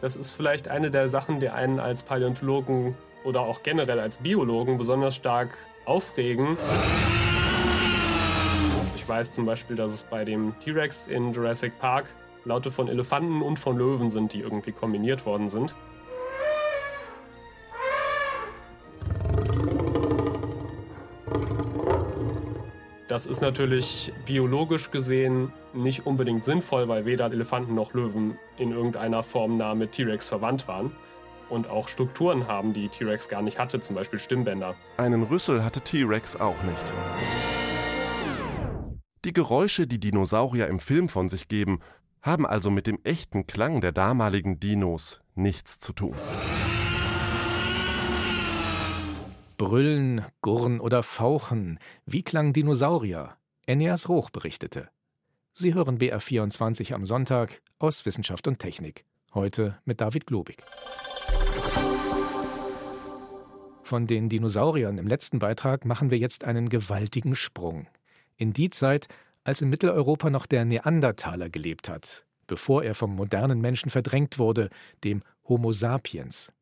Das 0.00 0.16
ist 0.16 0.32
vielleicht 0.32 0.68
eine 0.68 0.90
der 0.90 1.10
Sachen, 1.10 1.38
die 1.38 1.50
einen 1.50 1.78
als 1.78 2.02
Paläontologen 2.02 2.94
oder 3.24 3.42
auch 3.42 3.62
generell 3.62 4.00
als 4.00 4.18
Biologen 4.18 4.78
besonders 4.78 5.14
stark 5.14 5.50
aufregen. 5.84 6.56
Ich 8.94 9.06
weiß 9.06 9.32
zum 9.32 9.44
Beispiel, 9.44 9.76
dass 9.76 9.92
es 9.92 10.04
bei 10.04 10.24
dem 10.24 10.58
T-Rex 10.60 11.08
in 11.08 11.34
Jurassic 11.34 11.78
Park 11.78 12.06
Laute 12.46 12.70
von 12.70 12.86
Elefanten 12.86 13.42
und 13.42 13.58
von 13.58 13.76
Löwen 13.76 14.10
sind, 14.10 14.32
die 14.32 14.40
irgendwie 14.40 14.70
kombiniert 14.70 15.26
worden 15.26 15.48
sind. 15.48 15.74
Das 23.08 23.26
ist 23.26 23.40
natürlich 23.40 24.12
biologisch 24.26 24.90
gesehen 24.90 25.52
nicht 25.72 26.06
unbedingt 26.06 26.44
sinnvoll, 26.44 26.86
weil 26.88 27.04
weder 27.04 27.26
Elefanten 27.26 27.74
noch 27.74 27.94
Löwen 27.94 28.38
in 28.58 28.70
irgendeiner 28.70 29.22
Form 29.22 29.56
nah 29.56 29.74
mit 29.74 29.92
T-Rex 29.92 30.28
verwandt 30.28 30.68
waren 30.68 30.92
und 31.48 31.68
auch 31.68 31.88
Strukturen 31.88 32.46
haben, 32.46 32.74
die 32.74 32.88
T-Rex 32.88 33.28
gar 33.28 33.42
nicht 33.42 33.58
hatte, 33.58 33.80
zum 33.80 33.96
Beispiel 33.96 34.18
Stimmbänder. 34.18 34.74
Einen 34.98 35.24
Rüssel 35.24 35.64
hatte 35.64 35.80
T-Rex 35.80 36.36
auch 36.36 36.62
nicht. 36.62 36.92
Die 39.24 39.32
Geräusche, 39.32 39.88
die 39.88 39.98
Dinosaurier 39.98 40.68
im 40.68 40.78
Film 40.78 41.08
von 41.08 41.28
sich 41.28 41.48
geben, 41.48 41.80
haben 42.26 42.44
also 42.44 42.70
mit 42.70 42.88
dem 42.88 42.98
echten 43.04 43.46
Klang 43.46 43.80
der 43.80 43.92
damaligen 43.92 44.58
Dinos 44.58 45.20
nichts 45.36 45.78
zu 45.78 45.92
tun. 45.92 46.16
Brüllen, 49.56 50.24
Gurren 50.42 50.80
oder 50.80 51.02
Fauchen, 51.02 51.78
wie 52.04 52.22
klang 52.22 52.52
Dinosaurier? 52.52 53.36
Ennias 53.64 54.08
Roch 54.08 54.30
berichtete. 54.30 54.90
Sie 55.54 55.72
hören 55.72 55.98
BR24 55.98 56.92
am 56.92 57.04
Sonntag 57.04 57.62
aus 57.78 58.04
Wissenschaft 58.04 58.46
und 58.48 58.58
Technik. 58.58 59.06
Heute 59.32 59.78
mit 59.84 60.00
David 60.00 60.26
Globig. 60.26 60.62
Von 63.82 64.06
den 64.08 64.28
Dinosauriern 64.28 64.98
im 64.98 65.06
letzten 65.06 65.38
Beitrag 65.38 65.84
machen 65.84 66.10
wir 66.10 66.18
jetzt 66.18 66.44
einen 66.44 66.68
gewaltigen 66.68 67.36
Sprung. 67.36 67.86
In 68.36 68.52
die 68.52 68.68
Zeit, 68.68 69.08
als 69.46 69.60
in 69.60 69.68
Mitteleuropa 69.68 70.28
noch 70.28 70.46
der 70.46 70.64
Neandertaler 70.64 71.48
gelebt 71.48 71.88
hat, 71.88 72.26
bevor 72.48 72.82
er 72.82 72.96
vom 72.96 73.14
modernen 73.14 73.60
Menschen 73.60 73.90
verdrängt 73.90 74.40
wurde, 74.40 74.70
dem 75.04 75.22
Homo 75.48 75.70
sapiens. 75.70 76.52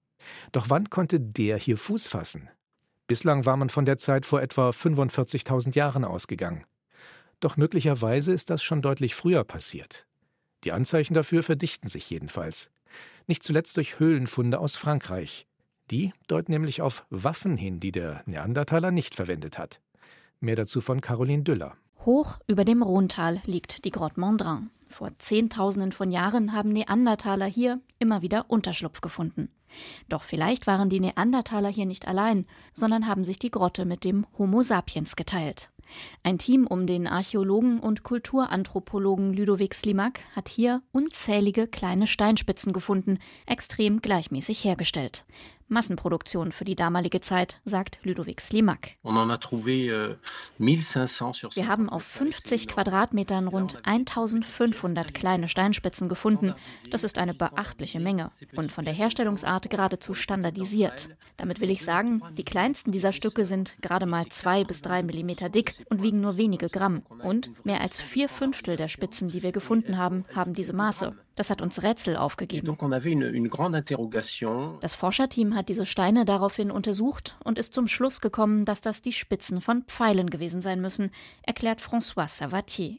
Doch 0.52 0.68
wann 0.68 0.90
konnte 0.90 1.18
der 1.18 1.56
hier 1.56 1.78
Fuß 1.78 2.06
fassen? 2.06 2.50
Bislang 3.06 3.46
war 3.46 3.56
man 3.56 3.70
von 3.70 3.86
der 3.86 3.96
Zeit 3.96 4.26
vor 4.26 4.42
etwa 4.42 4.68
45.000 4.68 5.74
Jahren 5.74 6.04
ausgegangen. 6.04 6.64
Doch 7.40 7.56
möglicherweise 7.56 8.32
ist 8.32 8.50
das 8.50 8.62
schon 8.62 8.82
deutlich 8.82 9.14
früher 9.14 9.44
passiert. 9.44 10.06
Die 10.64 10.72
Anzeichen 10.72 11.14
dafür 11.14 11.42
verdichten 11.42 11.88
sich 11.88 12.08
jedenfalls. 12.10 12.70
Nicht 13.26 13.42
zuletzt 13.42 13.78
durch 13.78 13.98
Höhlenfunde 13.98 14.58
aus 14.58 14.76
Frankreich. 14.76 15.46
Die 15.90 16.12
deuten 16.26 16.52
nämlich 16.52 16.82
auf 16.82 17.06
Waffen 17.08 17.56
hin, 17.56 17.80
die 17.80 17.92
der 17.92 18.22
Neandertaler 18.26 18.90
nicht 18.90 19.14
verwendet 19.14 19.58
hat. 19.58 19.80
Mehr 20.40 20.56
dazu 20.56 20.82
von 20.82 21.00
Caroline 21.00 21.44
Düller. 21.44 21.76
Hoch 22.04 22.36
über 22.46 22.66
dem 22.66 22.82
Rhontal 22.82 23.40
liegt 23.46 23.86
die 23.86 23.90
Grotte 23.90 24.20
Mondrin. 24.20 24.70
Vor 24.88 25.10
Zehntausenden 25.18 25.90
von 25.90 26.10
Jahren 26.10 26.52
haben 26.52 26.68
Neandertaler 26.68 27.46
hier 27.46 27.80
immer 27.98 28.20
wieder 28.20 28.44
Unterschlupf 28.48 29.00
gefunden. 29.00 29.48
Doch 30.08 30.22
vielleicht 30.22 30.66
waren 30.66 30.90
die 30.90 31.00
Neandertaler 31.00 31.68
hier 31.68 31.86
nicht 31.86 32.06
allein, 32.06 32.46
sondern 32.74 33.06
haben 33.06 33.24
sich 33.24 33.38
die 33.38 33.50
Grotte 33.50 33.86
mit 33.86 34.04
dem 34.04 34.26
Homo 34.38 34.60
sapiens 34.60 35.16
geteilt. 35.16 35.70
Ein 36.22 36.38
Team 36.38 36.66
um 36.66 36.86
den 36.86 37.06
Archäologen 37.06 37.80
und 37.80 38.04
Kulturanthropologen 38.04 39.32
Ludovic 39.32 39.74
Slimak 39.74 40.20
hat 40.36 40.48
hier 40.48 40.82
unzählige 40.92 41.66
kleine 41.66 42.06
Steinspitzen 42.06 42.72
gefunden, 42.72 43.18
extrem 43.46 44.00
gleichmäßig 44.00 44.62
hergestellt. 44.64 45.24
Massenproduktion 45.68 46.52
für 46.52 46.64
die 46.64 46.76
damalige 46.76 47.20
Zeit, 47.20 47.60
sagt 47.64 47.98
Ludovic 48.04 48.40
Slimak. 48.40 48.90
Euh, 49.04 50.14
Wir 51.54 51.68
haben 51.68 51.88
auf 51.88 52.02
50 52.04 52.68
Quadratmetern 52.68 53.48
rund 53.48 53.78
1500 53.86 55.14
kleine 55.14 55.48
Steinspitzen 55.48 56.08
gefunden. 56.08 56.54
Das 56.90 57.04
ist 57.04 57.18
eine 57.18 57.34
beachtliche 57.34 58.00
Menge 58.00 58.30
und 58.56 58.72
von 58.72 58.84
der 58.84 58.94
Herstellungsart 58.94 59.70
geradezu 59.70 60.14
standardisiert. 60.14 61.08
Damit 61.36 61.60
will 61.60 61.70
ich 61.70 61.84
sagen, 61.84 62.22
die 62.36 62.44
kleinsten 62.44 62.92
dieser 62.92 63.12
Stücke 63.12 63.44
sind 63.44 63.76
gerade 63.82 64.06
mal 64.06 64.26
zwei 64.28 64.64
bis 64.64 64.82
drei 64.82 65.02
Millimeter 65.02 65.48
dick 65.48 65.74
und 65.90 66.02
wiegen 66.02 66.20
nur 66.20 66.36
wenige 66.36 66.68
Gramm. 66.68 67.02
Und 67.22 67.50
mehr 67.64 67.80
als 67.80 68.00
vier 68.00 68.28
Fünftel 68.28 68.76
der 68.76 68.88
Spitzen, 68.88 69.28
die 69.28 69.42
wir 69.42 69.52
gefunden 69.52 69.98
haben, 69.98 70.24
haben 70.34 70.54
diese 70.54 70.72
Maße. 70.72 71.14
Das 71.34 71.50
hat 71.50 71.62
uns 71.62 71.82
Rätsel 71.82 72.16
aufgegeben. 72.16 72.76
Das 74.80 74.94
Forscherteam 74.94 75.54
hat 75.54 75.68
diese 75.68 75.86
Steine 75.86 76.24
daraufhin 76.24 76.70
untersucht 76.70 77.36
und 77.44 77.58
ist 77.58 77.74
zum 77.74 77.88
Schluss 77.88 78.20
gekommen, 78.20 78.64
dass 78.64 78.80
das 78.80 79.02
die 79.02 79.12
Spitzen 79.12 79.60
von 79.60 79.82
Pfeilen 79.84 80.30
gewesen 80.30 80.62
sein 80.62 80.80
müssen, 80.80 81.10
erklärt 81.42 81.80
François 81.80 82.28
Savatier. 82.28 82.98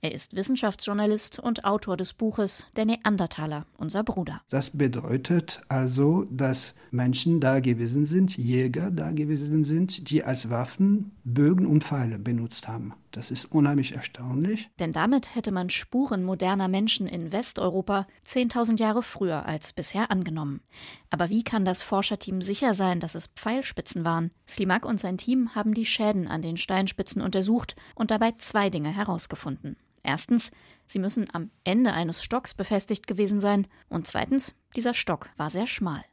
Er 0.00 0.12
ist 0.12 0.34
Wissenschaftsjournalist 0.34 1.38
und 1.38 1.64
Autor 1.64 1.96
des 1.96 2.14
Buches 2.14 2.66
Der 2.76 2.84
Neandertaler, 2.84 3.66
unser 3.78 4.04
Bruder. 4.04 4.42
Das 4.50 4.70
bedeutet 4.70 5.62
also, 5.68 6.24
dass 6.30 6.74
Menschen 6.90 7.40
da 7.40 7.60
gewesen 7.60 8.06
sind, 8.06 8.36
Jäger 8.36 8.90
da 8.90 9.10
gewesen 9.10 9.64
sind, 9.64 10.10
die 10.10 10.24
als 10.24 10.50
Waffen 10.50 11.12
Bögen 11.24 11.66
und 11.66 11.84
Pfeile 11.84 12.18
benutzt 12.18 12.68
haben. 12.68 12.94
Das 13.16 13.30
ist 13.30 13.46
unheimlich 13.46 13.94
erstaunlich. 13.94 14.68
Denn 14.78 14.92
damit 14.92 15.34
hätte 15.34 15.50
man 15.50 15.70
Spuren 15.70 16.22
moderner 16.22 16.68
Menschen 16.68 17.06
in 17.06 17.32
Westeuropa 17.32 18.06
10.000 18.26 18.78
Jahre 18.78 19.02
früher 19.02 19.46
als 19.46 19.72
bisher 19.72 20.10
angenommen. 20.10 20.60
Aber 21.08 21.30
wie 21.30 21.42
kann 21.42 21.64
das 21.64 21.82
Forscherteam 21.82 22.42
sicher 22.42 22.74
sein, 22.74 23.00
dass 23.00 23.14
es 23.14 23.28
Pfeilspitzen 23.28 24.04
waren? 24.04 24.32
Slimak 24.46 24.84
und 24.84 25.00
sein 25.00 25.16
Team 25.16 25.54
haben 25.54 25.72
die 25.72 25.86
Schäden 25.86 26.28
an 26.28 26.42
den 26.42 26.58
Steinspitzen 26.58 27.22
untersucht 27.22 27.74
und 27.94 28.10
dabei 28.10 28.34
zwei 28.36 28.68
Dinge 28.68 28.94
herausgefunden. 28.94 29.55
Erstens, 30.02 30.50
sie 30.86 30.98
müssen 30.98 31.26
am 31.32 31.50
Ende 31.64 31.92
eines 31.92 32.22
Stocks 32.22 32.54
befestigt 32.54 33.06
gewesen 33.06 33.40
sein. 33.40 33.66
Und 33.88 34.06
zweitens, 34.06 34.54
dieser 34.76 34.94
Stock 34.94 35.28
war 35.36 35.50
sehr 35.50 35.66
schmal. 35.66 36.04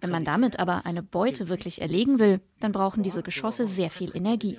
Wenn 0.00 0.10
man 0.10 0.24
damit 0.24 0.58
aber 0.58 0.86
eine 0.86 1.02
Beute 1.02 1.48
wirklich 1.48 1.80
erlegen 1.80 2.18
will, 2.18 2.40
dann 2.60 2.72
brauchen 2.72 3.02
diese 3.02 3.22
Geschosse 3.22 3.66
sehr 3.66 3.90
viel 3.90 4.10
Energie. 4.14 4.58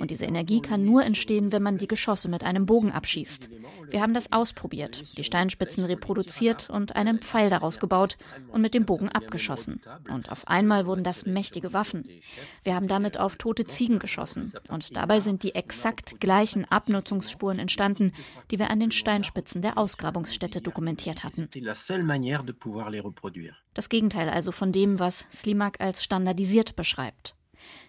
Und 0.00 0.10
diese 0.10 0.26
Energie 0.26 0.60
kann 0.60 0.84
nur 0.84 1.04
entstehen, 1.04 1.52
wenn 1.52 1.62
man 1.62 1.78
die 1.78 1.88
Geschosse 1.88 2.28
mit 2.28 2.44
einem 2.44 2.66
Bogen 2.66 2.92
abschießt. 2.92 3.48
Wir 3.90 4.02
haben 4.02 4.12
das 4.12 4.32
ausprobiert, 4.32 5.16
die 5.16 5.24
Steinspitzen 5.24 5.84
reproduziert 5.84 6.68
und 6.68 6.94
einen 6.94 7.20
Pfeil 7.20 7.48
daraus 7.48 7.80
gebaut 7.80 8.18
und 8.48 8.60
mit 8.60 8.74
dem 8.74 8.84
Bogen 8.84 9.08
abgeschossen. 9.08 9.80
Und 10.10 10.30
auf 10.30 10.46
einmal 10.46 10.86
wurden 10.86 11.04
das 11.04 11.24
mächtige 11.24 11.72
Waffen. 11.72 12.06
Wir 12.64 12.74
haben 12.74 12.88
damit 12.88 13.18
auf 13.18 13.36
tote 13.36 13.64
Ziegen 13.64 13.98
geschossen. 13.98 14.52
Und 14.68 14.94
dabei 14.94 15.20
sind 15.20 15.42
die 15.42 15.54
exakt 15.54 16.20
gleichen 16.20 16.66
Abnutzungsspuren 16.66 17.58
entstanden, 17.58 18.12
die 18.50 18.58
wir 18.58 18.70
an 18.70 18.80
den 18.80 18.90
Steinspitzen 18.90 19.62
der 19.62 19.78
Ausgrabungsstätte 19.78 20.37
dokumentiert 20.60 21.24
hatten. 21.24 21.48
Das 23.74 23.88
Gegenteil 23.88 24.28
also 24.28 24.52
von 24.52 24.72
dem, 24.72 24.98
was 24.98 25.26
Slimak 25.32 25.80
als 25.80 26.04
standardisiert 26.04 26.76
beschreibt. 26.76 27.34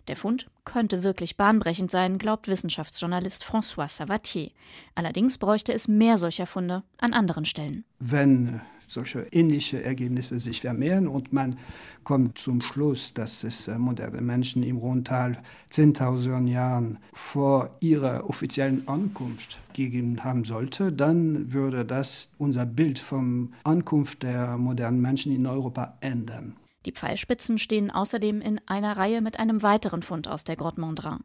Der 0.07 0.15
Fund 0.15 0.49
könnte 0.65 1.03
wirklich 1.03 1.37
bahnbrechend 1.37 1.91
sein, 1.91 2.17
glaubt 2.17 2.47
Wissenschaftsjournalist 2.47 3.43
François 3.43 3.87
Savatier. 3.87 4.51
Allerdings 4.95 5.37
bräuchte 5.37 5.73
es 5.73 5.87
mehr 5.87 6.17
solcher 6.17 6.47
Funde 6.47 6.83
an 6.97 7.13
anderen 7.13 7.45
Stellen. 7.45 7.85
Wenn 7.99 8.61
solche 8.89 9.21
ähnliche 9.31 9.83
Ergebnisse 9.83 10.39
sich 10.39 10.61
vermehren 10.61 11.07
und 11.07 11.31
man 11.31 11.57
kommt 12.03 12.37
zum 12.37 12.61
Schluss, 12.61 13.13
dass 13.13 13.43
es 13.43 13.67
äh, 13.67 13.77
moderne 13.77 14.21
Menschen 14.21 14.63
im 14.63 14.77
Rundtal 14.77 15.37
10.000 15.71 16.47
Jahren 16.47 16.97
vor 17.13 17.77
ihrer 17.79 18.27
offiziellen 18.29 18.87
Ankunft 18.87 19.59
gegeben 19.73 20.23
haben 20.23 20.43
sollte, 20.43 20.91
dann 20.91 21.53
würde 21.53 21.85
das 21.85 22.31
unser 22.37 22.65
Bild 22.65 22.99
vom 22.99 23.53
Ankunft 23.63 24.23
der 24.23 24.57
modernen 24.57 25.01
Menschen 25.01 25.31
in 25.33 25.45
Europa 25.45 25.97
ändern. 26.01 26.55
Die 26.85 26.91
Pfeilspitzen 26.91 27.57
stehen 27.57 27.91
außerdem 27.91 28.41
in 28.41 28.61
einer 28.65 28.95
Reihe 28.95 29.21
mit 29.21 29.37
einem 29.39 29.61
weiteren 29.61 30.01
Fund 30.01 30.27
aus 30.27 30.43
der 30.43 30.55
Grotte 30.55 30.79
Mondrin. 30.79 31.19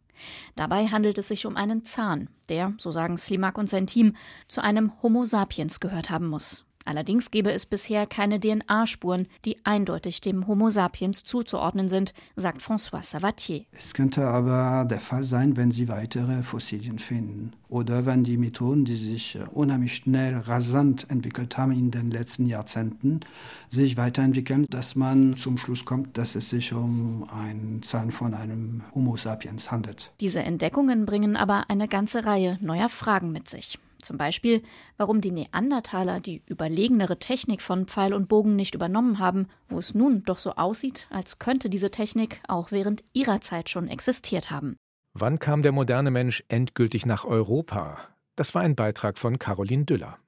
Dabei 0.57 0.87
handelt 0.89 1.19
es 1.19 1.29
sich 1.29 1.47
um 1.47 1.57
einen 1.57 1.85
Zahn, 1.85 2.29
der, 2.49 2.75
so 2.79 2.91
sagen 2.91 3.17
Slimak 3.17 3.57
und 3.57 3.69
sein 3.69 3.87
Team, 3.87 4.17
zu 4.49 4.63
einem 4.63 4.93
Homo 5.03 5.25
sapiens 5.25 5.79
gehört 5.79 6.11
haben 6.11 6.27
muss. 6.27 6.67
Allerdings 6.85 7.31
gebe 7.31 7.53
es 7.53 7.67
bisher 7.67 8.07
keine 8.07 8.39
DNA-Spuren, 8.39 9.27
die 9.45 9.57
eindeutig 9.65 10.21
dem 10.21 10.47
Homo 10.47 10.69
sapiens 10.69 11.25
zuzuordnen 11.25 11.89
sind, 11.89 12.13
sagt 12.37 12.61
François 12.61 13.03
Savatier. 13.03 13.65
Es 13.73 13.95
könnte 13.95 14.27
aber 14.27 14.85
der 14.85 15.01
Fall 15.01 15.25
sein, 15.25 15.57
wenn 15.57 15.71
Sie 15.71 15.89
weitere 15.89 16.43
Fossilien 16.43 16.99
finden 16.99 17.53
oder 17.69 18.07
wenn 18.07 18.23
die 18.23 18.37
Methoden, 18.37 18.85
die 18.85 18.97
sich 18.97 19.39
unheimlich 19.53 19.97
schnell, 19.97 20.37
rasant 20.37 21.07
entwickelt 21.09 21.57
haben 21.57 21.73
in 21.73 21.91
den 21.91 22.11
letzten 22.11 22.47
Jahrzehnten, 22.47 23.21
sich 23.69 23.97
weiterentwickeln, 23.97 24.67
dass 24.71 24.95
man 24.95 25.37
zum 25.37 25.59
Schluss 25.59 25.85
kommt, 25.85 26.17
dass 26.19 26.35
es 26.35 26.51
sich 26.51 26.73
um 26.73 27.29
einen 27.31 27.83
Zahn 27.83 28.13
von 28.13 28.35
einem 28.35 28.83
Homo 28.95 29.17
sapiens 29.17 29.71
handelt. 29.71 30.13
Diese 30.21 30.41
Entdeckungen 30.41 31.07
bringen 31.07 31.37
aber 31.37 31.65
eine 31.69 31.89
ganze 31.89 32.25
Reihe 32.27 32.59
neuer 32.61 32.89
Fragen 32.89 33.33
mit 33.33 33.49
sich. 33.49 33.79
Zum 34.05 34.19
Beispiel, 34.19 34.63
warum 34.97 35.21
die 35.21 35.31
Neandertaler 35.33 36.21
die 36.21 36.43
überlegenere 36.47 37.19
Technik 37.19 37.63
von 37.63 37.87
Pfeil 37.87 38.13
und 38.13 38.29
Bogen 38.29 38.55
nicht 38.55 38.75
übernommen 38.75 39.19
haben, 39.19 39.49
wo 39.69 39.79
es 39.79 39.95
nun 39.95 40.23
doch 40.25 40.39
so 40.39 40.53
aussieht, 40.53 41.07
als 41.11 41.39
könnte 41.39 41.71
diese 41.71 41.91
Technik 41.91 42.41
auch 42.47 42.71
während 42.71 43.03
ihrer 43.13 43.41
Zeit 43.41 43.71
schon 43.71 43.89
existiert 43.89 44.51
haben. 44.51 44.77
Wann 45.15 45.39
kam 45.39 45.63
der 45.63 45.73
moderne 45.73 46.11
Mensch 46.11 46.45
endgültig 46.49 47.07
nach 47.07 47.25
Europa? 47.25 47.99
Das 48.37 48.55
war 48.55 48.63
ein 48.63 48.75
Beitrag 48.75 49.17
von 49.17 49.39
Caroline 49.39 49.85
Düller. 49.85 50.19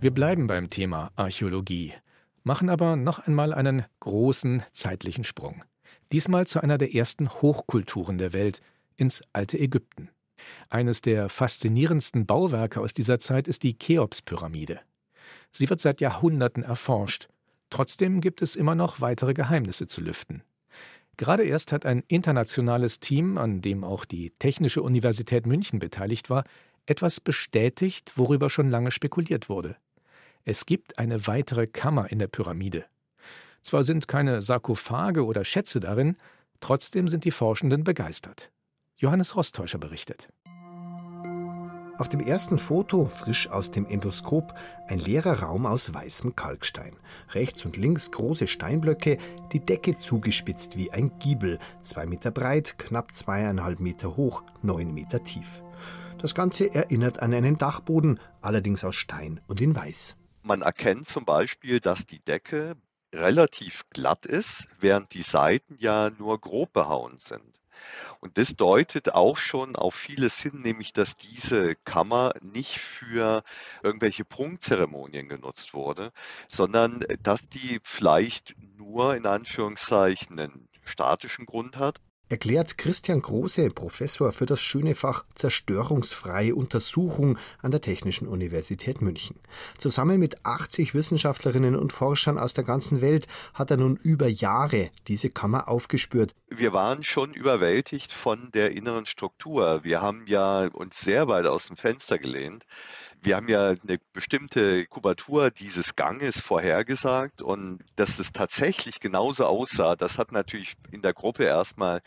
Wir 0.00 0.10
bleiben 0.10 0.46
beim 0.46 0.68
Thema 0.68 1.10
Archäologie, 1.16 1.94
machen 2.42 2.68
aber 2.68 2.94
noch 2.94 3.20
einmal 3.20 3.54
einen 3.54 3.84
großen 4.00 4.62
zeitlichen 4.72 5.24
Sprung. 5.24 5.64
Diesmal 6.12 6.46
zu 6.46 6.60
einer 6.60 6.78
der 6.78 6.94
ersten 6.94 7.28
Hochkulturen 7.28 8.18
der 8.18 8.32
Welt, 8.32 8.60
ins 8.96 9.22
alte 9.32 9.58
Ägypten. 9.58 10.10
Eines 10.68 11.00
der 11.00 11.28
faszinierendsten 11.28 12.26
Bauwerke 12.26 12.80
aus 12.80 12.92
dieser 12.92 13.18
Zeit 13.18 13.48
ist 13.48 13.62
die 13.62 13.78
Cheops-Pyramide. 13.78 14.80
Sie 15.50 15.68
wird 15.70 15.80
seit 15.80 16.00
Jahrhunderten 16.00 16.62
erforscht. 16.62 17.28
Trotzdem 17.70 18.20
gibt 18.20 18.42
es 18.42 18.56
immer 18.56 18.74
noch 18.74 19.00
weitere 19.00 19.34
Geheimnisse 19.34 19.86
zu 19.86 20.00
lüften. 20.00 20.42
Gerade 21.16 21.44
erst 21.44 21.72
hat 21.72 21.86
ein 21.86 22.02
internationales 22.08 22.98
Team, 23.00 23.38
an 23.38 23.60
dem 23.60 23.84
auch 23.84 24.04
die 24.04 24.30
Technische 24.38 24.82
Universität 24.82 25.46
München 25.46 25.78
beteiligt 25.78 26.28
war, 26.28 26.44
etwas 26.86 27.20
bestätigt, 27.20 28.12
worüber 28.16 28.50
schon 28.50 28.68
lange 28.68 28.90
spekuliert 28.90 29.48
wurde. 29.48 29.76
Es 30.44 30.66
gibt 30.66 30.98
eine 30.98 31.26
weitere 31.26 31.66
Kammer 31.66 32.10
in 32.10 32.18
der 32.18 32.26
Pyramide. 32.26 32.84
Zwar 33.64 33.82
sind 33.82 34.08
keine 34.08 34.42
Sarkophage 34.42 35.24
oder 35.24 35.42
Schätze 35.42 35.80
darin, 35.80 36.18
trotzdem 36.60 37.08
sind 37.08 37.24
die 37.24 37.30
Forschenden 37.30 37.82
begeistert. 37.82 38.52
Johannes 38.96 39.36
Rostäuscher 39.36 39.78
berichtet. 39.78 40.28
Auf 41.96 42.10
dem 42.10 42.20
ersten 42.20 42.58
Foto, 42.58 43.06
frisch 43.06 43.48
aus 43.48 43.70
dem 43.70 43.86
Endoskop, 43.86 44.52
ein 44.88 44.98
leerer 44.98 45.40
Raum 45.40 45.64
aus 45.64 45.94
weißem 45.94 46.36
Kalkstein. 46.36 46.96
Rechts 47.30 47.64
und 47.64 47.78
links 47.78 48.10
große 48.10 48.48
Steinblöcke, 48.48 49.16
die 49.52 49.60
Decke 49.60 49.96
zugespitzt 49.96 50.76
wie 50.76 50.90
ein 50.90 51.18
Giebel, 51.18 51.58
zwei 51.82 52.04
Meter 52.04 52.32
breit, 52.32 52.78
knapp 52.78 53.14
zweieinhalb 53.14 53.80
Meter 53.80 54.16
hoch, 54.16 54.42
neun 54.60 54.92
Meter 54.92 55.24
tief. 55.24 55.62
Das 56.18 56.34
Ganze 56.34 56.74
erinnert 56.74 57.20
an 57.20 57.32
einen 57.32 57.56
Dachboden, 57.56 58.20
allerdings 58.42 58.84
aus 58.84 58.96
Stein 58.96 59.40
und 59.46 59.62
in 59.62 59.74
Weiß. 59.74 60.16
Man 60.42 60.60
erkennt 60.60 61.08
zum 61.08 61.24
Beispiel, 61.24 61.80
dass 61.80 62.04
die 62.04 62.20
Decke 62.22 62.76
relativ 63.14 63.88
glatt 63.90 64.26
ist, 64.26 64.68
während 64.80 65.14
die 65.14 65.22
Seiten 65.22 65.76
ja 65.78 66.10
nur 66.10 66.40
grob 66.40 66.72
behauen 66.72 67.18
sind. 67.18 67.42
Und 68.20 68.38
das 68.38 68.56
deutet 68.56 69.14
auch 69.14 69.36
schon 69.36 69.76
auf 69.76 69.94
vieles 69.94 70.40
hin, 70.40 70.62
nämlich 70.62 70.92
dass 70.92 71.16
diese 71.16 71.74
Kammer 71.76 72.32
nicht 72.40 72.78
für 72.78 73.42
irgendwelche 73.82 74.24
Prunkzeremonien 74.24 75.28
genutzt 75.28 75.74
wurde, 75.74 76.12
sondern 76.48 77.04
dass 77.22 77.48
die 77.48 77.80
vielleicht 77.82 78.54
nur 78.76 79.14
in 79.14 79.26
Anführungszeichen 79.26 80.38
einen 80.40 80.68
statischen 80.84 81.46
Grund 81.46 81.76
hat 81.76 82.00
erklärt 82.28 82.78
Christian 82.78 83.20
Große, 83.20 83.70
Professor 83.70 84.32
für 84.32 84.46
das 84.46 84.60
schöne 84.60 84.94
Fach 84.94 85.24
Zerstörungsfreie 85.34 86.54
Untersuchung 86.54 87.38
an 87.60 87.70
der 87.70 87.80
Technischen 87.80 88.26
Universität 88.26 89.02
München. 89.02 89.38
Zusammen 89.78 90.18
mit 90.18 90.44
80 90.44 90.94
Wissenschaftlerinnen 90.94 91.76
und 91.76 91.92
Forschern 91.92 92.38
aus 92.38 92.54
der 92.54 92.64
ganzen 92.64 93.00
Welt 93.00 93.26
hat 93.52 93.70
er 93.70 93.76
nun 93.76 93.96
über 93.96 94.26
Jahre 94.26 94.90
diese 95.08 95.30
Kammer 95.30 95.68
aufgespürt. 95.68 96.34
Wir 96.48 96.72
waren 96.72 97.04
schon 97.04 97.34
überwältigt 97.34 98.12
von 98.12 98.50
der 98.52 98.72
inneren 98.72 99.06
Struktur. 99.06 99.80
Wir 99.82 100.02
haben 100.02 100.24
ja 100.26 100.68
uns 100.68 101.00
sehr 101.00 101.28
weit 101.28 101.46
aus 101.46 101.66
dem 101.66 101.76
Fenster 101.76 102.18
gelehnt 102.18 102.64
wir 103.24 103.36
haben 103.36 103.48
ja 103.48 103.70
eine 103.70 103.98
bestimmte 104.12 104.86
Kubatur 104.86 105.50
dieses 105.50 105.96
Ganges 105.96 106.40
vorhergesagt 106.40 107.42
und 107.42 107.78
dass 107.96 108.18
es 108.18 108.32
tatsächlich 108.32 109.00
genauso 109.00 109.46
aussah, 109.46 109.96
das 109.96 110.18
hat 110.18 110.32
natürlich 110.32 110.74
in 110.90 111.02
der 111.02 111.14
Gruppe 111.14 111.44
erstmal 111.44 112.00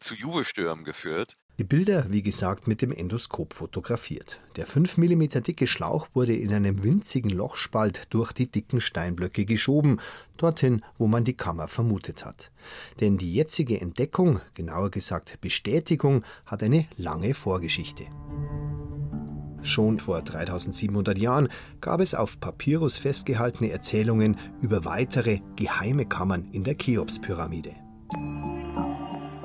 zu 0.00 0.14
Jubelstürmen 0.14 0.84
geführt. 0.84 1.36
Die 1.58 1.64
Bilder, 1.64 2.06
wie 2.08 2.22
gesagt, 2.22 2.68
mit 2.68 2.82
dem 2.82 2.92
Endoskop 2.92 3.52
fotografiert. 3.52 4.40
Der 4.54 4.64
5 4.64 4.96
mm 4.96 5.42
dicke 5.42 5.66
Schlauch 5.66 6.06
wurde 6.14 6.36
in 6.36 6.54
einem 6.54 6.84
winzigen 6.84 7.30
Lochspalt 7.30 8.02
durch 8.10 8.32
die 8.32 8.46
dicken 8.46 8.80
Steinblöcke 8.80 9.44
geschoben, 9.44 10.00
dorthin, 10.36 10.84
wo 10.98 11.08
man 11.08 11.24
die 11.24 11.36
Kammer 11.36 11.66
vermutet 11.66 12.24
hat. 12.24 12.52
Denn 13.00 13.18
die 13.18 13.34
jetzige 13.34 13.80
Entdeckung, 13.80 14.40
genauer 14.54 14.92
gesagt 14.92 15.40
Bestätigung, 15.40 16.24
hat 16.46 16.62
eine 16.62 16.86
lange 16.96 17.34
Vorgeschichte. 17.34 18.06
Schon 19.62 19.98
vor 19.98 20.22
3700 20.22 21.18
Jahren 21.18 21.48
gab 21.80 22.00
es 22.00 22.14
auf 22.14 22.40
Papyrus 22.40 22.96
festgehaltene 22.96 23.70
Erzählungen 23.70 24.36
über 24.60 24.84
weitere 24.84 25.40
geheime 25.56 26.06
Kammern 26.06 26.48
in 26.52 26.64
der 26.64 26.76
Cheops-Pyramide. 26.76 27.72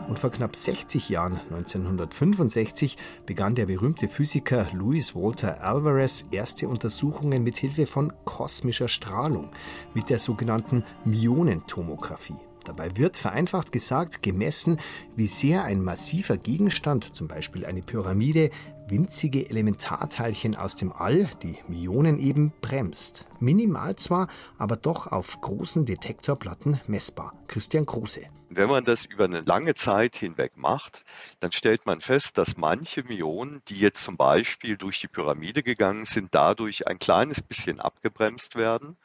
Und 0.07 0.19
vor 0.19 0.29
knapp 0.29 0.55
60 0.55 1.09
Jahren, 1.09 1.39
1965, 1.49 2.97
begann 3.25 3.55
der 3.55 3.65
berühmte 3.65 4.07
Physiker 4.07 4.67
Louis 4.73 5.15
Walter 5.15 5.63
Alvarez 5.63 6.25
erste 6.31 6.67
Untersuchungen 6.67 7.43
mit 7.43 7.57
Hilfe 7.57 7.87
von 7.87 8.13
kosmischer 8.23 8.89
Strahlung, 8.89 9.49
mit 9.95 10.11
der 10.11 10.19
sogenannten 10.19 10.83
Myonentomographie. 11.05 12.37
Dabei 12.65 12.95
wird 12.95 13.17
vereinfacht 13.17 13.71
gesagt 13.71 14.21
gemessen, 14.21 14.79
wie 15.15 15.27
sehr 15.27 15.63
ein 15.65 15.83
massiver 15.83 16.37
Gegenstand, 16.37 17.15
zum 17.15 17.27
Beispiel 17.27 17.65
eine 17.65 17.81
Pyramide, 17.81 18.51
winzige 18.93 19.49
Elementarteilchen 19.49 20.55
aus 20.55 20.75
dem 20.75 20.93
All, 20.93 21.27
die 21.41 21.57
Myonen 21.67 22.19
eben, 22.19 22.53
bremst. 22.61 23.25
Minimal 23.39 23.95
zwar, 23.95 24.27
aber 24.59 24.75
doch 24.75 25.07
auf 25.07 25.41
großen 25.41 25.83
Detektorplatten 25.83 26.79
messbar. 26.85 27.33
Christian 27.47 27.87
Kruse. 27.87 28.27
Wenn 28.49 28.69
man 28.69 28.83
das 28.83 29.05
über 29.05 29.23
eine 29.23 29.41
lange 29.41 29.73
Zeit 29.73 30.15
hinweg 30.15 30.57
macht, 30.57 31.05
dann 31.39 31.51
stellt 31.51 31.87
man 31.87 32.01
fest, 32.01 32.37
dass 32.37 32.55
manche 32.55 33.03
Myonen, 33.03 33.63
die 33.67 33.79
jetzt 33.79 34.03
zum 34.03 34.15
Beispiel 34.15 34.77
durch 34.77 34.99
die 34.99 35.07
Pyramide 35.07 35.63
gegangen 35.63 36.05
sind, 36.05 36.35
dadurch 36.35 36.85
ein 36.85 36.99
kleines 36.99 37.41
bisschen 37.41 37.79
abgebremst 37.79 38.55
werden. 38.55 38.95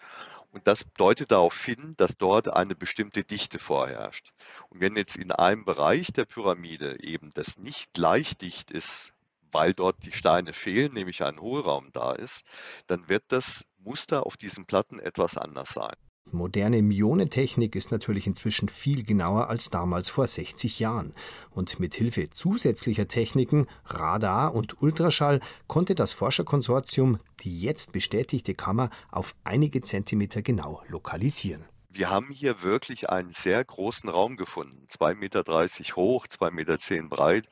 Und 0.53 0.67
das 0.67 0.85
deutet 0.99 1.31
darauf 1.31 1.65
hin, 1.65 1.95
dass 1.97 2.19
dort 2.19 2.53
eine 2.53 2.75
bestimmte 2.75 3.25
Dichte 3.25 3.59
vorherrscht. 3.59 4.35
Und 4.69 4.83
wenn 4.83 4.97
jetzt 4.97 5.17
in 5.17 5.33
einem 5.33 5.65
Bereich 5.65 6.13
der 6.13 6.27
Pyramide 6.27 7.03
eben 7.03 7.31
das 7.33 7.57
nicht 7.57 7.95
gleich 7.95 8.37
dicht 8.37 8.71
ist, 8.71 9.15
weil 9.53 9.73
dort 9.73 10.05
die 10.05 10.13
Steine 10.13 10.53
fehlen, 10.53 10.95
nämlich 10.95 11.23
ein 11.25 11.41
Hohlraum 11.41 11.91
da 11.93 12.13
ist, 12.13 12.43
dann 12.87 13.09
wird 13.09 13.25
das 13.29 13.65
Muster 13.79 14.27
auf 14.27 14.37
diesen 14.37 14.67
Platten 14.67 14.99
etwas 14.99 15.37
anders 15.37 15.71
sein. 15.71 15.95
Moderne 16.33 16.83
Myonentechnik 16.83 17.75
ist 17.75 17.91
natürlich 17.91 18.27
inzwischen 18.27 18.69
viel 18.69 19.03
genauer 19.03 19.49
als 19.49 19.71
damals 19.71 20.11
vor 20.11 20.27
60 20.27 20.79
Jahren. 20.79 21.15
Und 21.51 21.81
mit 21.81 21.95
Hilfe 21.95 22.29
zusätzlicher 22.31 23.09
Techniken, 23.09 23.67
Radar 23.87 24.55
und 24.55 24.83
Ultraschall, 24.83 25.41
konnte 25.67 25.95
das 25.95 26.13
Forscherkonsortium 26.13 27.19
die 27.45 27.61
jetzt 27.61 27.93
bestätigte 27.93 28.55
Kammer 28.55 28.91
auf 29.11 29.35
einige 29.45 29.81
Zentimeter 29.81 30.43
genau 30.43 30.83
lokalisieren. 30.89 31.65
wir 31.91 32.11
haben 32.11 32.31
hier 32.31 32.63
wirklich 32.63 33.09
einen 33.09 33.33
sehr 33.33 33.65
großen 33.65 34.09
Raum 34.11 34.37
gefunden. 34.37 34.87
2,30 34.91 35.15
Meter 35.17 35.97
hoch, 35.97 36.27
2,10 36.27 36.51
Meter 36.51 37.09
breit, 37.09 37.49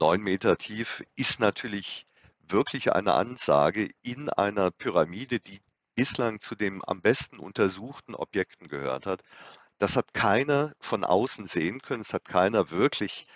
9 0.00 0.22
Meter 0.22 0.56
tief 0.56 1.04
ist 1.14 1.40
natürlich 1.40 2.06
wirklich 2.48 2.92
eine 2.92 3.12
Ansage 3.12 3.90
in 4.02 4.30
einer 4.30 4.70
Pyramide, 4.70 5.40
die 5.40 5.60
bislang 5.94 6.40
zu 6.40 6.54
den 6.54 6.80
am 6.86 7.02
besten 7.02 7.38
untersuchten 7.38 8.14
Objekten 8.14 8.68
gehört 8.68 9.04
hat. 9.04 9.20
Das 9.78 9.96
hat 9.96 10.14
keiner 10.14 10.72
von 10.80 11.04
außen 11.04 11.46
sehen 11.46 11.82
können, 11.82 12.00
es 12.00 12.14
hat 12.14 12.24
keiner 12.24 12.70
wirklich 12.70 13.26